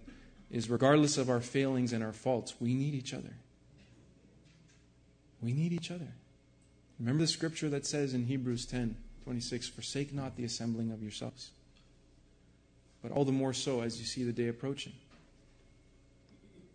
is, 0.49 0.69
regardless 0.69 1.17
of 1.17 1.29
our 1.29 1.41
failings 1.41 1.93
and 1.93 2.03
our 2.03 2.13
faults, 2.13 2.55
we 2.59 2.73
need 2.73 2.93
each 2.93 3.13
other. 3.13 3.33
We 5.41 5.53
need 5.53 5.73
each 5.73 5.91
other. 5.91 6.07
Remember 6.99 7.23
the 7.23 7.27
scripture 7.27 7.69
that 7.69 7.85
says 7.85 8.13
in 8.13 8.25
Hebrews 8.25 8.65
10 8.65 8.95
26, 9.23 9.67
Forsake 9.67 10.13
not 10.13 10.37
the 10.37 10.45
assembling 10.45 10.91
of 10.91 11.01
yourselves, 11.01 11.51
but 13.01 13.11
all 13.11 13.25
the 13.25 13.31
more 13.31 13.51
so 13.51 13.81
as 13.81 13.99
you 13.99 14.05
see 14.05 14.23
the 14.23 14.31
day 14.31 14.47
approaching. 14.47 14.93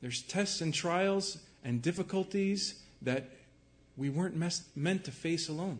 There's 0.03 0.20
tests 0.20 0.61
and 0.61 0.75
trials 0.75 1.38
and 1.64 1.81
difficulties 1.81 2.83
that 3.01 3.31
we 3.96 4.11
weren't 4.11 4.37
mes- 4.37 4.64
meant 4.77 5.05
to 5.05 5.11
face 5.11 5.48
alone. 5.48 5.79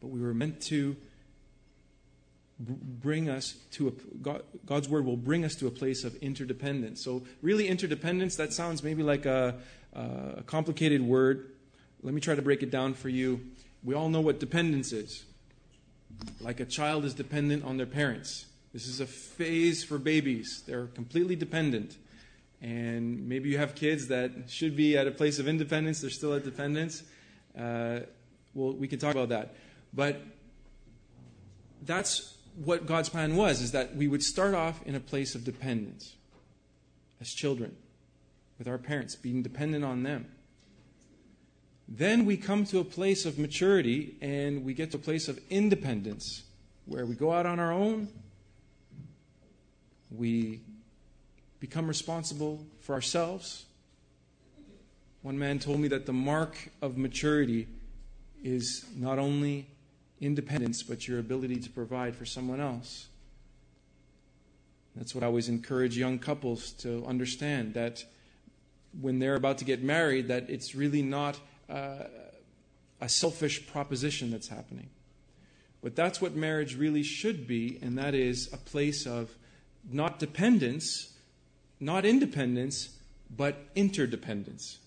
But 0.00 0.08
we 0.08 0.20
were 0.20 0.32
meant 0.34 0.62
to 0.62 0.96
bring 2.58 3.28
us 3.28 3.54
to 3.72 3.88
a 3.88 3.90
God, 4.22 4.42
God's 4.64 4.88
word 4.88 5.04
will 5.04 5.16
bring 5.16 5.44
us 5.44 5.54
to 5.56 5.66
a 5.66 5.70
place 5.70 6.04
of 6.04 6.14
interdependence. 6.16 7.02
So, 7.02 7.22
really, 7.40 7.68
interdependence, 7.68 8.36
that 8.36 8.52
sounds 8.52 8.82
maybe 8.82 9.02
like 9.02 9.26
a, 9.26 9.56
a 9.92 10.42
complicated 10.46 11.02
word. 11.02 11.50
Let 12.02 12.14
me 12.14 12.20
try 12.20 12.34
to 12.34 12.42
break 12.42 12.62
it 12.62 12.70
down 12.70 12.94
for 12.94 13.08
you. 13.08 13.40
We 13.84 13.94
all 13.94 14.08
know 14.08 14.20
what 14.20 14.40
dependence 14.40 14.92
is. 14.92 15.24
Like 16.40 16.60
a 16.60 16.64
child 16.64 17.04
is 17.04 17.14
dependent 17.14 17.64
on 17.64 17.76
their 17.76 17.86
parents. 17.86 18.46
This 18.72 18.86
is 18.86 19.00
a 19.00 19.06
phase 19.06 19.84
for 19.84 19.98
babies. 19.98 20.62
They're 20.66 20.86
completely 20.86 21.36
dependent. 21.36 21.96
And 22.60 23.28
maybe 23.28 23.48
you 23.48 23.58
have 23.58 23.74
kids 23.74 24.08
that 24.08 24.30
should 24.48 24.76
be 24.76 24.96
at 24.96 25.06
a 25.06 25.10
place 25.10 25.38
of 25.38 25.48
independence, 25.48 26.00
they're 26.00 26.10
still 26.10 26.34
at 26.34 26.44
dependence. 26.44 27.02
Uh, 27.58 28.00
well, 28.54 28.72
we 28.72 28.86
can 28.86 28.98
talk 28.98 29.14
about 29.14 29.30
that. 29.30 29.56
But 29.92 30.22
that's 31.84 32.34
what 32.56 32.86
God's 32.86 33.08
plan 33.08 33.36
was, 33.36 33.60
is 33.60 33.72
that 33.72 33.96
we 33.96 34.06
would 34.06 34.22
start 34.22 34.54
off 34.54 34.80
in 34.86 34.94
a 34.94 35.00
place 35.00 35.34
of 35.34 35.44
dependence 35.44 36.14
as 37.20 37.30
children, 37.30 37.76
with 38.62 38.68
our 38.68 38.78
parents, 38.78 39.16
being 39.16 39.42
dependent 39.42 39.84
on 39.84 40.04
them. 40.04 40.24
Then 41.88 42.24
we 42.24 42.36
come 42.36 42.64
to 42.66 42.78
a 42.78 42.84
place 42.84 43.26
of 43.26 43.36
maturity 43.36 44.14
and 44.20 44.64
we 44.64 44.72
get 44.72 44.92
to 44.92 44.98
a 44.98 45.00
place 45.00 45.26
of 45.26 45.40
independence 45.50 46.44
where 46.86 47.04
we 47.04 47.16
go 47.16 47.32
out 47.32 47.44
on 47.44 47.58
our 47.58 47.72
own, 47.72 48.06
we 50.12 50.60
become 51.58 51.88
responsible 51.88 52.64
for 52.78 52.92
ourselves. 52.92 53.64
One 55.22 55.36
man 55.36 55.58
told 55.58 55.80
me 55.80 55.88
that 55.88 56.06
the 56.06 56.12
mark 56.12 56.70
of 56.80 56.96
maturity 56.96 57.66
is 58.44 58.86
not 58.94 59.18
only 59.18 59.66
independence, 60.20 60.84
but 60.84 61.08
your 61.08 61.18
ability 61.18 61.56
to 61.56 61.70
provide 61.70 62.14
for 62.14 62.26
someone 62.26 62.60
else. 62.60 63.08
That's 64.94 65.16
what 65.16 65.24
I 65.24 65.26
always 65.26 65.48
encourage 65.48 65.98
young 65.98 66.20
couples 66.20 66.70
to 66.74 67.04
understand 67.06 67.74
that 67.74 68.04
when 69.00 69.18
they're 69.18 69.36
about 69.36 69.58
to 69.58 69.64
get 69.64 69.82
married, 69.82 70.28
that 70.28 70.50
it's 70.50 70.74
really 70.74 71.02
not 71.02 71.38
uh, 71.68 72.04
a 73.00 73.08
selfish 73.08 73.66
proposition 73.66 74.30
that's 74.30 74.48
happening. 74.48 74.90
But 75.82 75.96
that's 75.96 76.20
what 76.20 76.34
marriage 76.34 76.76
really 76.76 77.02
should 77.02 77.46
be, 77.46 77.78
and 77.82 77.98
that 77.98 78.14
is 78.14 78.52
a 78.52 78.56
place 78.56 79.06
of 79.06 79.34
not 79.90 80.18
dependence, 80.18 81.12
not 81.80 82.04
independence, 82.04 82.90
but 83.34 83.56
interdependence. 83.74 84.78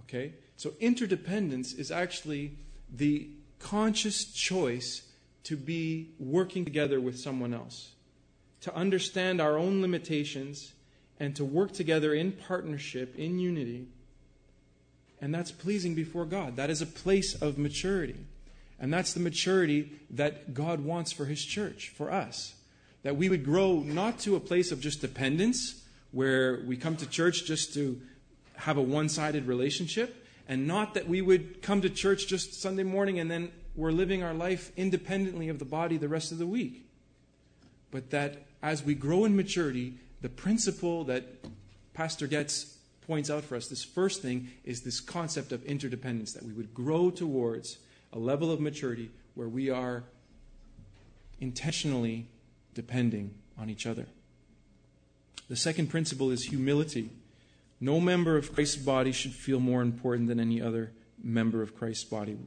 Okay? 0.00 0.34
So 0.56 0.72
interdependence 0.80 1.72
is 1.74 1.90
actually 1.90 2.56
the 2.92 3.28
conscious 3.58 4.24
choice 4.24 5.02
to 5.44 5.56
be 5.56 6.10
working 6.18 6.64
together 6.64 7.00
with 7.00 7.18
someone 7.18 7.54
else, 7.54 7.92
to 8.62 8.74
understand 8.74 9.40
our 9.40 9.56
own 9.56 9.80
limitations, 9.80 10.72
and 11.20 11.36
to 11.36 11.44
work 11.44 11.72
together 11.72 12.14
in 12.14 12.32
partnership, 12.32 13.16
in 13.16 13.38
unity. 13.38 13.86
And 15.20 15.34
that's 15.34 15.52
pleasing 15.52 15.94
before 15.94 16.24
God. 16.24 16.56
That 16.56 16.70
is 16.70 16.82
a 16.82 16.86
place 16.86 17.34
of 17.34 17.58
maturity. 17.58 18.26
And 18.80 18.92
that's 18.92 19.12
the 19.12 19.20
maturity 19.20 19.92
that 20.10 20.54
God 20.54 20.84
wants 20.84 21.12
for 21.12 21.26
His 21.26 21.44
church, 21.44 21.92
for 21.96 22.10
us. 22.10 22.54
That 23.04 23.16
we 23.16 23.28
would 23.28 23.44
grow 23.44 23.80
not 23.80 24.18
to 24.20 24.34
a 24.34 24.40
place 24.40 24.72
of 24.72 24.80
just 24.80 25.00
dependence, 25.00 25.84
where 26.10 26.62
we 26.66 26.76
come 26.76 26.96
to 26.96 27.06
church 27.06 27.44
just 27.44 27.74
to 27.74 28.00
have 28.56 28.76
a 28.76 28.82
one 28.82 29.08
sided 29.08 29.46
relationship, 29.46 30.26
and 30.48 30.66
not 30.66 30.94
that 30.94 31.08
we 31.08 31.22
would 31.22 31.62
come 31.62 31.80
to 31.82 31.90
church 31.90 32.26
just 32.26 32.60
Sunday 32.60 32.82
morning 32.82 33.18
and 33.18 33.30
then 33.30 33.50
we're 33.74 33.92
living 33.92 34.22
our 34.22 34.34
life 34.34 34.70
independently 34.76 35.48
of 35.48 35.58
the 35.58 35.64
body 35.64 35.96
the 35.96 36.08
rest 36.08 36.32
of 36.32 36.38
the 36.38 36.46
week. 36.46 36.86
But 37.90 38.10
that 38.10 38.46
as 38.62 38.82
we 38.82 38.94
grow 38.94 39.24
in 39.24 39.34
maturity, 39.34 39.94
the 40.22 40.28
principle 40.28 41.04
that 41.04 41.24
Pastor 41.92 42.26
Getz 42.26 42.78
points 43.06 43.28
out 43.28 43.44
for 43.44 43.56
us, 43.56 43.66
this 43.66 43.84
first 43.84 44.22
thing 44.22 44.48
is 44.64 44.82
this 44.82 45.00
concept 45.00 45.52
of 45.52 45.64
interdependence, 45.64 46.32
that 46.32 46.44
we 46.44 46.52
would 46.52 46.72
grow 46.72 47.10
towards 47.10 47.78
a 48.12 48.18
level 48.18 48.50
of 48.50 48.60
maturity 48.60 49.10
where 49.34 49.48
we 49.48 49.68
are 49.68 50.04
intentionally 51.40 52.28
depending 52.72 53.34
on 53.58 53.68
each 53.68 53.84
other. 53.84 54.06
The 55.48 55.56
second 55.56 55.88
principle 55.88 56.30
is 56.30 56.44
humility. 56.44 57.10
No 57.80 57.98
member 57.98 58.36
of 58.36 58.54
Christ's 58.54 58.76
body 58.76 59.12
should 59.12 59.32
feel 59.32 59.58
more 59.58 59.82
important 59.82 60.28
than 60.28 60.38
any 60.38 60.62
other 60.62 60.92
member 61.22 61.62
of 61.62 61.76
Christ's 61.76 62.04
body. 62.04 62.38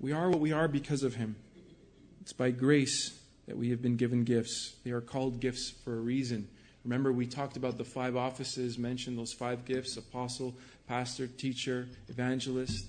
We 0.00 0.12
are 0.12 0.30
what 0.30 0.40
we 0.40 0.50
are 0.52 0.66
because 0.66 1.02
of 1.02 1.16
him. 1.16 1.36
It's 2.22 2.32
by 2.32 2.50
grace 2.50 3.20
that 3.46 3.56
we 3.56 3.70
have 3.70 3.82
been 3.82 3.96
given 3.96 4.24
gifts. 4.24 4.76
They 4.84 4.90
are 4.90 5.00
called 5.00 5.40
gifts 5.40 5.70
for 5.70 5.94
a 5.94 6.00
reason. 6.00 6.48
Remember, 6.84 7.12
we 7.12 7.26
talked 7.26 7.56
about 7.56 7.78
the 7.78 7.84
five 7.84 8.16
offices, 8.16 8.78
mentioned 8.78 9.18
those 9.18 9.32
five 9.32 9.64
gifts 9.64 9.96
apostle, 9.96 10.54
pastor, 10.86 11.26
teacher, 11.26 11.88
evangelist. 12.08 12.86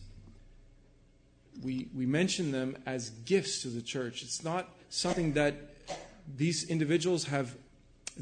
We, 1.63 1.87
we 1.95 2.05
mention 2.05 2.51
them 2.51 2.77
as 2.85 3.09
gifts 3.09 3.61
to 3.61 3.69
the 3.69 3.81
church. 3.81 4.21
It's 4.21 4.43
not 4.43 4.69
something 4.89 5.33
that 5.33 5.55
these 6.35 6.69
individuals 6.69 7.25
have 7.25 7.55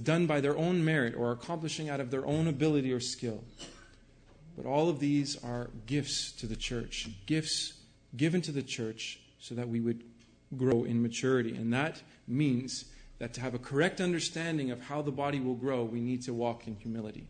done 0.02 0.26
by 0.28 0.42
their 0.42 0.58
own 0.58 0.84
merit 0.84 1.16
or 1.16 1.32
accomplishing 1.32 1.90
out 1.90 2.00
of 2.00 2.12
their 2.12 2.26
own 2.26 2.48
ability 2.48 2.92
or 2.92 3.00
skill. 3.00 3.44
But 4.56 4.68
all 4.68 4.90
of 4.90 5.00
these 5.00 5.44
are 5.44 5.72
gifts 5.88 6.32
to 6.34 6.46
the 6.46 6.56
church, 6.56 7.10
gifts 7.26 7.74
given 8.16 8.42
to 8.44 8.52
the 8.52 8.62
church 8.62 9.20
so 9.40 9.56
that 9.56 9.68
we 9.68 9.80
would 9.80 10.04
grow 10.58 10.84
in 10.84 11.02
maturity. 11.02 11.56
And 11.56 11.74
that 11.74 12.02
means 12.28 12.86
that 13.20 13.34
to 13.34 13.42
have 13.42 13.54
a 13.54 13.60
correct 13.60 14.02
understanding 14.02 14.72
of 14.72 14.82
how 14.82 15.02
the 15.02 15.12
body 15.12 15.40
will 15.40 15.56
grow, 15.56 15.84
we 15.84 16.02
need 16.02 16.24
to 16.24 16.34
walk 16.34 16.68
in 16.68 16.76
humility. 16.76 17.28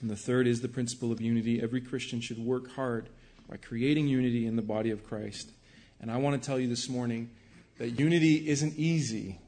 And 0.00 0.10
the 0.10 0.16
third 0.16 0.46
is 0.46 0.60
the 0.60 0.68
principle 0.68 1.12
of 1.12 1.20
unity. 1.20 1.62
Every 1.62 1.80
Christian 1.80 2.20
should 2.20 2.38
work 2.38 2.72
hard 2.72 3.08
by 3.48 3.56
creating 3.56 4.08
unity 4.08 4.46
in 4.46 4.56
the 4.56 4.62
body 4.62 4.90
of 4.90 5.04
Christ. 5.04 5.50
And 6.00 6.10
I 6.10 6.16
want 6.16 6.40
to 6.40 6.44
tell 6.44 6.58
you 6.58 6.68
this 6.68 6.88
morning 6.88 7.30
that 7.78 7.98
unity 7.98 8.48
isn't 8.48 8.74
easy, 8.76 9.38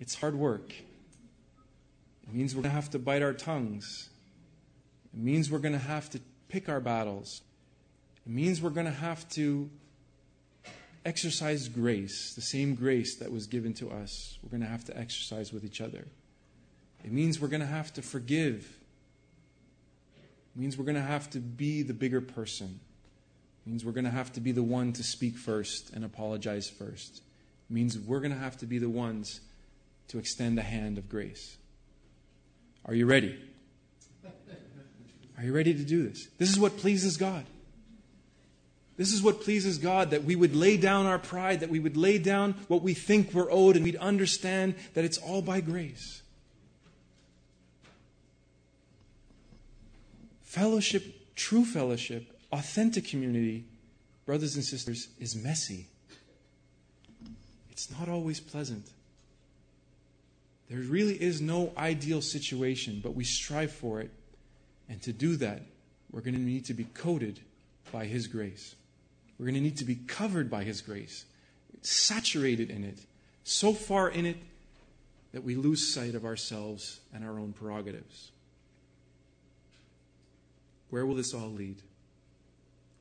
it's 0.00 0.16
hard 0.16 0.34
work. 0.34 0.72
It 0.72 2.34
means 2.34 2.54
we're 2.54 2.62
going 2.62 2.74
to 2.74 2.80
have 2.80 2.90
to 2.90 2.98
bite 2.98 3.22
our 3.22 3.32
tongues. 3.32 4.10
It 5.14 5.20
means 5.20 5.50
we're 5.50 5.58
going 5.60 5.72
to 5.72 5.78
have 5.78 6.10
to 6.10 6.20
pick 6.48 6.68
our 6.68 6.80
battles. 6.80 7.40
It 8.28 8.34
means 8.34 8.60
we're 8.60 8.68
going 8.68 8.84
to 8.84 8.92
have 8.92 9.26
to 9.30 9.70
exercise 11.06 11.66
grace, 11.66 12.34
the 12.34 12.42
same 12.42 12.74
grace 12.74 13.16
that 13.16 13.32
was 13.32 13.46
given 13.46 13.72
to 13.74 13.90
us. 13.90 14.38
We're 14.42 14.50
going 14.50 14.60
to 14.60 14.68
have 14.68 14.84
to 14.84 14.98
exercise 14.98 15.50
with 15.50 15.64
each 15.64 15.80
other. 15.80 16.06
It 17.02 17.10
means 17.10 17.40
we're 17.40 17.48
going 17.48 17.62
to 17.62 17.66
have 17.66 17.90
to 17.94 18.02
forgive. 18.02 18.76
It 20.54 20.60
means 20.60 20.76
we're 20.76 20.84
going 20.84 20.96
to 20.96 21.00
have 21.00 21.30
to 21.30 21.38
be 21.38 21.82
the 21.82 21.94
bigger 21.94 22.20
person. 22.20 22.80
It 23.66 23.70
means 23.70 23.82
we're 23.82 23.92
going 23.92 24.04
to 24.04 24.10
have 24.10 24.30
to 24.34 24.40
be 24.40 24.52
the 24.52 24.62
one 24.62 24.92
to 24.92 25.02
speak 25.02 25.38
first 25.38 25.90
and 25.94 26.04
apologize 26.04 26.68
first. 26.68 27.22
It 27.70 27.72
means 27.72 27.98
we're 27.98 28.20
going 28.20 28.32
to 28.32 28.38
have 28.38 28.58
to 28.58 28.66
be 28.66 28.78
the 28.78 28.90
ones 28.90 29.40
to 30.08 30.18
extend 30.18 30.58
a 30.58 30.62
hand 30.62 30.98
of 30.98 31.08
grace. 31.08 31.56
Are 32.84 32.94
you 32.94 33.06
ready? 33.06 33.38
Are 35.38 35.44
you 35.44 35.54
ready 35.54 35.72
to 35.72 35.84
do 35.84 36.06
this? 36.06 36.26
This 36.36 36.50
is 36.50 36.58
what 36.58 36.76
pleases 36.76 37.16
God. 37.16 37.46
This 38.98 39.12
is 39.12 39.22
what 39.22 39.40
pleases 39.40 39.78
God 39.78 40.10
that 40.10 40.24
we 40.24 40.34
would 40.34 40.56
lay 40.56 40.76
down 40.76 41.06
our 41.06 41.20
pride, 41.20 41.60
that 41.60 41.70
we 41.70 41.78
would 41.78 41.96
lay 41.96 42.18
down 42.18 42.56
what 42.66 42.82
we 42.82 42.94
think 42.94 43.32
we're 43.32 43.50
owed, 43.50 43.76
and 43.76 43.84
we'd 43.84 43.96
understand 43.96 44.74
that 44.94 45.04
it's 45.04 45.18
all 45.18 45.40
by 45.40 45.60
grace. 45.60 46.20
Fellowship, 50.42 51.36
true 51.36 51.64
fellowship, 51.64 52.36
authentic 52.50 53.06
community, 53.06 53.64
brothers 54.26 54.56
and 54.56 54.64
sisters, 54.64 55.06
is 55.20 55.36
messy. 55.36 55.86
It's 57.70 57.88
not 57.92 58.08
always 58.08 58.40
pleasant. 58.40 58.84
There 60.68 60.80
really 60.80 61.14
is 61.22 61.40
no 61.40 61.72
ideal 61.78 62.20
situation, 62.20 63.00
but 63.00 63.14
we 63.14 63.22
strive 63.22 63.70
for 63.70 64.00
it. 64.00 64.10
And 64.88 65.00
to 65.02 65.12
do 65.12 65.36
that, 65.36 65.62
we're 66.10 66.20
going 66.20 66.34
to 66.34 66.40
need 66.40 66.64
to 66.64 66.74
be 66.74 66.84
coated 66.84 67.38
by 67.92 68.06
His 68.06 68.26
grace. 68.26 68.74
We're 69.38 69.46
going 69.46 69.54
to 69.54 69.60
need 69.60 69.78
to 69.78 69.84
be 69.84 69.94
covered 69.94 70.50
by 70.50 70.64
His 70.64 70.80
grace, 70.80 71.24
saturated 71.82 72.70
in 72.70 72.84
it, 72.84 72.98
so 73.44 73.72
far 73.72 74.08
in 74.08 74.26
it 74.26 74.38
that 75.32 75.44
we 75.44 75.54
lose 75.54 75.92
sight 75.92 76.14
of 76.14 76.24
ourselves 76.24 77.00
and 77.14 77.24
our 77.24 77.38
own 77.38 77.52
prerogatives. 77.52 78.32
Where 80.90 81.06
will 81.06 81.14
this 81.14 81.34
all 81.34 81.50
lead? 81.50 81.82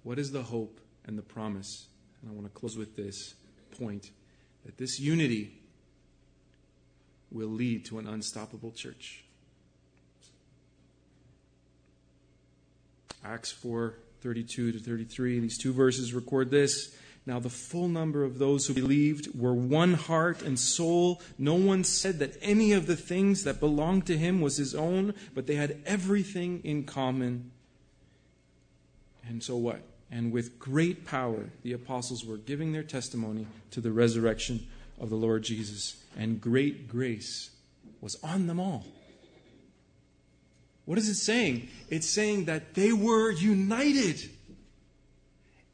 What 0.04 0.20
is 0.20 0.32
the 0.32 0.44
hope 0.44 0.80
and 1.06 1.18
the 1.18 1.24
promise? 1.24 1.88
And 2.22 2.32
I 2.32 2.34
want 2.34 2.46
to 2.46 2.60
close 2.60 2.78
with 2.78 2.96
this 2.96 3.34
point 3.80 4.12
that 4.66 4.78
this 4.78 5.00
unity 5.00 5.54
will 7.32 7.48
lead 7.48 7.86
to 7.86 8.00
an 8.00 8.08
unstoppable 8.08 8.72
church. 8.72 9.24
Acts 13.24 13.52
4 13.52 13.96
32 14.22 14.74
to 14.74 14.80
33. 14.80 15.40
These 15.40 15.58
two 15.58 15.74
verses 15.74 16.14
record 16.14 16.52
this. 16.52 16.96
Now, 17.26 17.40
the 17.40 17.50
full 17.50 17.90
number 17.90 18.24
of 18.24 18.40
those 18.40 18.68
who 18.68 18.74
believed 18.74 19.38
were 19.38 19.54
one 19.54 19.96
heart 19.96 20.42
and 20.42 20.58
soul. 20.58 21.22
No 21.38 21.56
one 21.56 21.84
said 21.84 22.20
that 22.20 22.38
any 22.42 22.72
of 22.72 22.88
the 22.88 22.96
things 22.96 23.44
that 23.44 23.60
belonged 23.60 24.06
to 24.08 24.18
him 24.18 24.40
was 24.40 24.56
his 24.56 24.74
own, 24.74 25.14
but 25.36 25.46
they 25.46 25.56
had 25.56 25.82
everything 25.86 26.62
in 26.64 26.86
common. 26.86 27.52
And 29.28 29.44
so 29.44 29.58
what? 29.58 29.82
And 30.10 30.32
with 30.32 30.58
great 30.58 31.06
power, 31.06 31.50
the 31.64 31.74
apostles 31.74 32.24
were 32.24 32.38
giving 32.38 32.72
their 32.72 32.84
testimony 32.84 33.46
to 33.72 33.82
the 33.82 33.92
resurrection 33.92 34.66
of 34.98 35.10
the 35.10 35.18
Lord 35.18 35.44
Jesus, 35.44 36.02
and 36.18 36.40
great 36.40 36.88
grace 36.88 37.52
was 38.00 38.16
on 38.24 38.48
them 38.48 38.60
all. 38.60 38.86
What 40.88 40.98
is 40.98 41.10
it 41.10 41.16
saying? 41.16 41.68
It's 41.90 42.08
saying 42.08 42.46
that 42.46 42.74
they 42.74 42.94
were 42.94 43.30
united. 43.30 44.22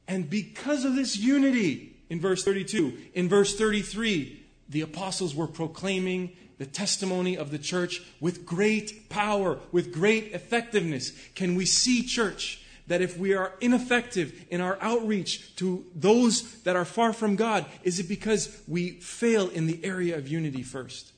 And 0.07 0.28
because 0.28 0.86
of 0.86 0.95
this 0.95 1.16
unity, 1.16 1.95
in 2.09 2.20
verse 2.20 2.43
32, 2.43 2.97
in 3.14 3.30
verse 3.30 3.55
33, 3.55 4.43
the 4.68 4.82
apostles 4.82 5.36
were 5.36 5.45
proclaiming 5.45 6.36
the 6.57 6.66
testimony 6.66 7.38
of 7.38 7.51
the 7.51 7.59
church 7.59 8.01
with 8.20 8.43
great 8.43 9.07
power, 9.09 9.59
with 9.72 9.93
great 9.93 10.34
effectiveness. 10.34 11.11
Can 11.36 11.53
we 11.53 11.68
see, 11.68 12.01
church, 12.01 12.64
that 12.88 13.03
if 13.03 13.16
we 13.16 13.36
are 13.36 13.53
ineffective 13.61 14.45
in 14.49 14.61
our 14.61 14.80
outreach 14.82 15.55
to 15.57 15.86
those 15.93 16.64
that 16.64 16.76
are 16.76 16.86
far 16.86 17.14
from 17.14 17.36
God, 17.36 17.68
is 17.84 17.99
it 17.99 18.09
because 18.09 18.64
we 18.68 18.93
fail 18.93 19.47
in 19.49 19.68
the 19.68 19.86
area 19.86 20.18
of 20.18 20.28
unity 20.28 20.64
first? 20.64 21.12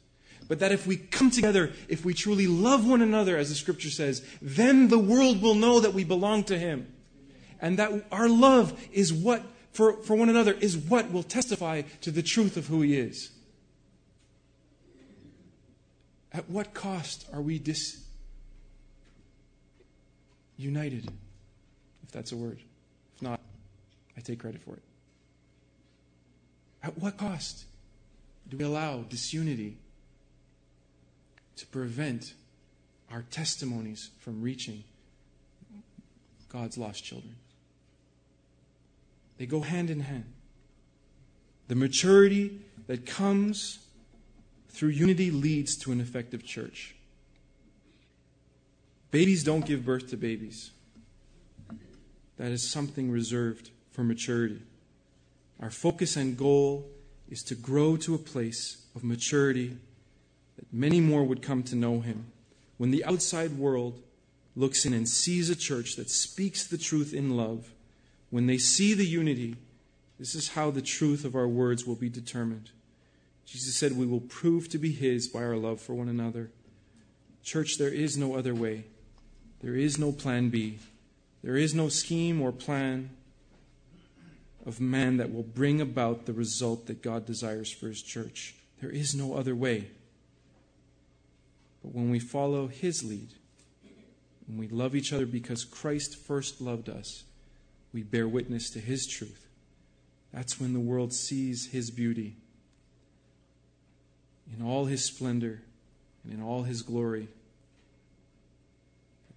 But 0.48 0.60
that 0.60 0.72
if 0.72 0.86
we 0.86 0.98
come 0.98 1.32
together, 1.32 1.74
if 1.88 2.06
we 2.06 2.14
truly 2.14 2.48
love 2.48 2.88
one 2.88 3.02
another, 3.02 3.38
as 3.38 3.50
the 3.50 3.56
scripture 3.56 3.90
says, 3.90 4.24
then 4.42 4.90
the 4.90 5.00
world 5.00 5.42
will 5.42 5.56
know 5.56 5.80
that 5.80 5.94
we 5.94 6.04
belong 6.04 6.44
to 6.46 6.58
Him. 6.58 6.88
And 7.60 7.80
that 7.80 8.06
our 8.12 8.30
love 8.30 8.80
is 8.92 9.12
what, 9.12 9.42
for, 9.72 9.94
for 10.04 10.16
one 10.16 10.30
another, 10.30 10.54
is 10.54 10.78
what 10.78 11.12
will 11.12 11.24
testify 11.24 11.82
to 12.02 12.12
the 12.12 12.22
truth 12.22 12.58
of 12.58 12.68
who 12.68 12.82
He 12.82 12.96
is. 12.96 13.32
At 16.32 16.50
what 16.50 16.74
cost 16.74 17.26
are 17.34 17.42
we 17.42 17.60
disunited? 17.60 18.04
If 22.04 22.12
that's 22.12 22.34
a 22.34 22.36
word. 22.36 22.60
If 23.16 23.22
not, 23.22 23.40
I 24.16 24.22
take 24.22 24.40
credit 24.40 24.62
for 24.62 24.76
it. 24.76 24.84
At 26.84 26.98
what 27.00 27.18
cost 27.18 27.66
do 28.50 28.58
we 28.58 28.66
allow 28.66 29.04
disunity 29.04 29.78
to 31.58 31.68
prevent 31.68 32.34
our 33.12 33.24
testimonies 33.24 34.10
from 34.20 34.42
reaching 34.42 34.84
God's 36.50 36.78
lost 36.78 37.04
children. 37.04 37.36
They 39.38 39.46
go 39.46 39.62
hand 39.62 39.90
in 39.90 40.02
hand. 40.02 40.26
The 41.68 41.76
maturity 41.76 42.62
that 42.88 43.06
comes 43.06 43.80
through 44.70 44.90
unity 44.90 45.32
leads 45.32 45.76
to 45.78 45.92
an 45.92 46.00
effective 46.00 46.46
church. 46.46 46.96
Babies 49.12 49.44
don't 49.44 49.66
give 49.66 49.86
birth 49.86 50.10
to 50.10 50.18
babies. 50.18 50.72
That 52.38 52.52
is 52.52 52.70
something 52.70 53.10
reserved 53.10 53.72
for 53.92 54.04
maturity. 54.04 54.62
Our 55.62 55.72
focus 55.72 56.18
and 56.18 56.38
goal 56.38 56.90
is 57.30 57.42
to 57.44 57.56
grow 57.56 57.96
to 57.98 58.14
a 58.14 58.20
place 58.20 58.86
of 58.96 59.04
maturity 59.04 59.78
that 60.58 60.72
many 60.74 61.00
more 61.00 61.24
would 61.24 61.42
come 61.42 61.64
to 61.64 61.76
know 61.76 62.00
him. 62.00 62.32
When 62.78 62.92
the 62.92 63.06
outside 63.06 63.58
world 63.58 64.02
looks 64.56 64.86
in 64.86 64.94
and 64.94 65.08
sees 65.08 65.50
a 65.50 65.56
church 65.56 65.96
that 65.96 66.10
speaks 66.10 66.66
the 66.66 66.78
truth 66.78 67.14
in 67.14 67.38
love, 67.38 67.72
when 68.30 68.48
they 68.48 68.58
see 68.58 68.94
the 68.94 69.06
unity, 69.06 69.56
this 70.20 70.36
is 70.36 70.50
how 70.50 70.72
the 70.72 70.82
truth 70.82 71.26
of 71.26 71.36
our 71.36 71.48
words 71.48 71.86
will 71.86 71.96
be 71.96 72.10
determined. 72.10 72.72
Jesus 73.46 73.76
said, 73.76 73.98
We 73.98 74.08
will 74.08 74.22
prove 74.22 74.70
to 74.70 74.78
be 74.78 74.92
His 74.92 75.28
by 75.28 75.44
our 75.44 75.58
love 75.58 75.80
for 75.80 75.94
one 75.94 76.10
another. 76.10 76.52
Church, 77.44 77.78
there 77.78 77.90
is 77.90 78.18
no 78.18 78.36
other 78.36 78.56
way. 78.56 78.86
There 79.62 79.76
is 79.76 80.00
no 80.00 80.12
plan 80.12 80.50
B. 80.50 80.80
There 81.44 81.56
is 81.56 81.76
no 81.76 81.90
scheme 81.90 82.42
or 82.42 82.52
plan 82.52 83.12
of 84.66 84.82
man 84.82 85.18
that 85.18 85.32
will 85.32 85.44
bring 85.44 85.80
about 85.80 86.26
the 86.26 86.34
result 86.34 86.88
that 86.88 87.04
God 87.04 87.26
desires 87.26 87.72
for 87.72 87.88
his 87.88 88.02
church. 88.02 88.56
There 88.82 88.90
is 88.90 89.14
no 89.14 89.36
other 89.36 89.56
way. 89.56 89.90
But 91.86 91.94
when 91.94 92.10
we 92.10 92.18
follow 92.18 92.66
his 92.66 93.04
lead, 93.04 93.30
when 94.48 94.58
we 94.58 94.68
love 94.68 94.96
each 94.96 95.14
other 95.14 95.28
because 95.28 95.64
Christ 95.64 96.18
first 96.18 96.60
loved 96.60 96.90
us, 96.90 97.26
we 97.94 98.02
bear 98.02 98.28
witness 98.28 98.72
to 98.72 98.80
his 98.80 99.06
truth. 99.06 99.46
That's 100.34 100.60
when 100.60 100.74
the 100.74 100.80
world 100.80 101.14
sees 101.14 101.68
his 101.68 101.92
beauty 101.92 102.38
in 104.52 104.66
all 104.66 104.86
his 104.86 105.06
splendor 105.06 105.62
and 106.24 106.34
in 106.34 106.42
all 106.42 106.64
his 106.64 106.82
glory. 106.82 107.28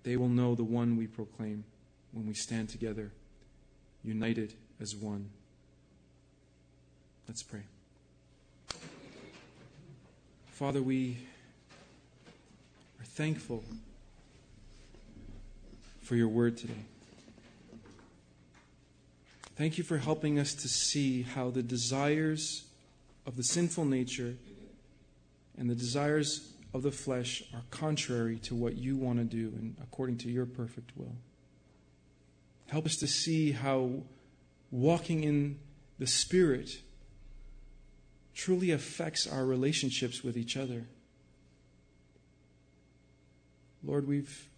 They 0.03 0.17
will 0.17 0.31
know 0.31 0.55
the 0.55 0.65
one 0.65 0.97
we 0.97 1.07
proclaim 1.07 1.65
when 2.13 2.27
we 2.27 2.33
stand 2.33 2.71
together, 2.71 3.13
united 4.03 4.55
as 4.81 4.97
one. 4.97 5.29
Let's 7.29 7.43
pray. 7.43 7.65
Father, 10.53 10.81
we 10.81 11.19
are 13.01 13.05
thankful 13.05 13.65
for 16.03 16.17
your 16.17 16.29
word 16.29 16.57
today. 16.57 16.85
Thank 19.57 19.77
you 19.77 19.85
for 19.85 19.99
helping 19.99 20.39
us 20.39 20.55
to 20.55 20.69
see 20.69 21.23
how 21.23 21.51
the 21.51 21.63
desires 21.63 22.65
of 23.27 23.37
the 23.37 23.43
sinful 23.43 23.85
nature 23.85 24.37
and 25.57 25.69
the 25.69 25.75
desires 25.75 26.53
of 26.73 26.83
the 26.83 26.93
flesh 26.93 27.43
are 27.53 27.63
contrary 27.71 28.39
to 28.39 28.55
what 28.55 28.77
you 28.77 28.97
want 28.97 29.19
to 29.19 29.25
do 29.25 29.53
and 29.59 29.77
according 29.83 30.17
to 30.19 30.31
your 30.31 30.47
perfect 30.47 30.93
will. 30.97 31.17
Help 32.69 32.87
us 32.87 32.97
to 32.97 33.07
see 33.07 33.53
how 33.53 33.91
walking 34.71 35.25
in 35.25 35.59
the 35.99 36.07
Spirit 36.07 36.71
truly 38.35 38.71
affects 38.71 39.27
our 39.27 39.45
relationships 39.45 40.23
with 40.23 40.37
each 40.37 40.57
other. 40.57 40.85
Lord, 43.89 44.07
we've 44.07 44.51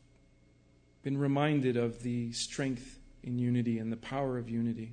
been 1.05 1.17
reminded 1.17 1.77
of 1.77 2.03
the 2.03 2.33
strength 2.33 2.99
in 3.23 3.39
unity 3.39 3.79
and 3.79 3.93
the 3.93 3.97
power 3.97 4.39
of 4.39 4.51
unity. 4.51 4.93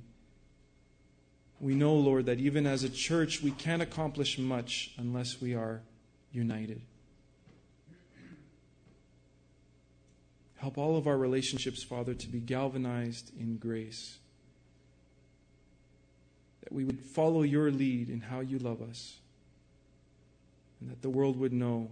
We 1.58 1.74
know, 1.74 1.94
Lord, 1.94 2.26
that 2.26 2.38
even 2.38 2.64
as 2.64 2.84
a 2.84 2.88
church, 2.88 3.42
we 3.42 3.50
can't 3.50 3.82
accomplish 3.82 4.38
much 4.38 4.92
unless 4.96 5.40
we 5.40 5.56
are 5.56 5.82
united. 6.30 6.80
Help 10.58 10.78
all 10.78 10.96
of 10.96 11.08
our 11.08 11.18
relationships, 11.18 11.82
Father, 11.82 12.14
to 12.14 12.28
be 12.28 12.38
galvanized 12.38 13.32
in 13.40 13.56
grace. 13.56 14.18
That 16.62 16.72
we 16.72 16.84
would 16.84 17.00
follow 17.00 17.42
your 17.42 17.72
lead 17.72 18.08
in 18.08 18.20
how 18.20 18.38
you 18.38 18.60
love 18.60 18.82
us. 18.82 19.16
And 20.80 20.88
that 20.92 21.02
the 21.02 21.10
world 21.10 21.36
would 21.40 21.52
know 21.52 21.90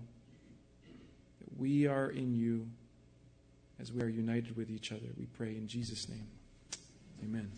we 1.59 1.87
are 1.87 2.11
in 2.11 2.35
you 2.35 2.69
as 3.79 3.93
we 3.93 4.03
are 4.03 4.09
united 4.09 4.57
with 4.57 4.71
each 4.71 4.93
other. 4.93 5.07
We 5.17 5.27
pray 5.27 5.57
in 5.57 5.67
Jesus' 5.67 6.09
name. 6.09 6.27
Amen. 7.23 7.51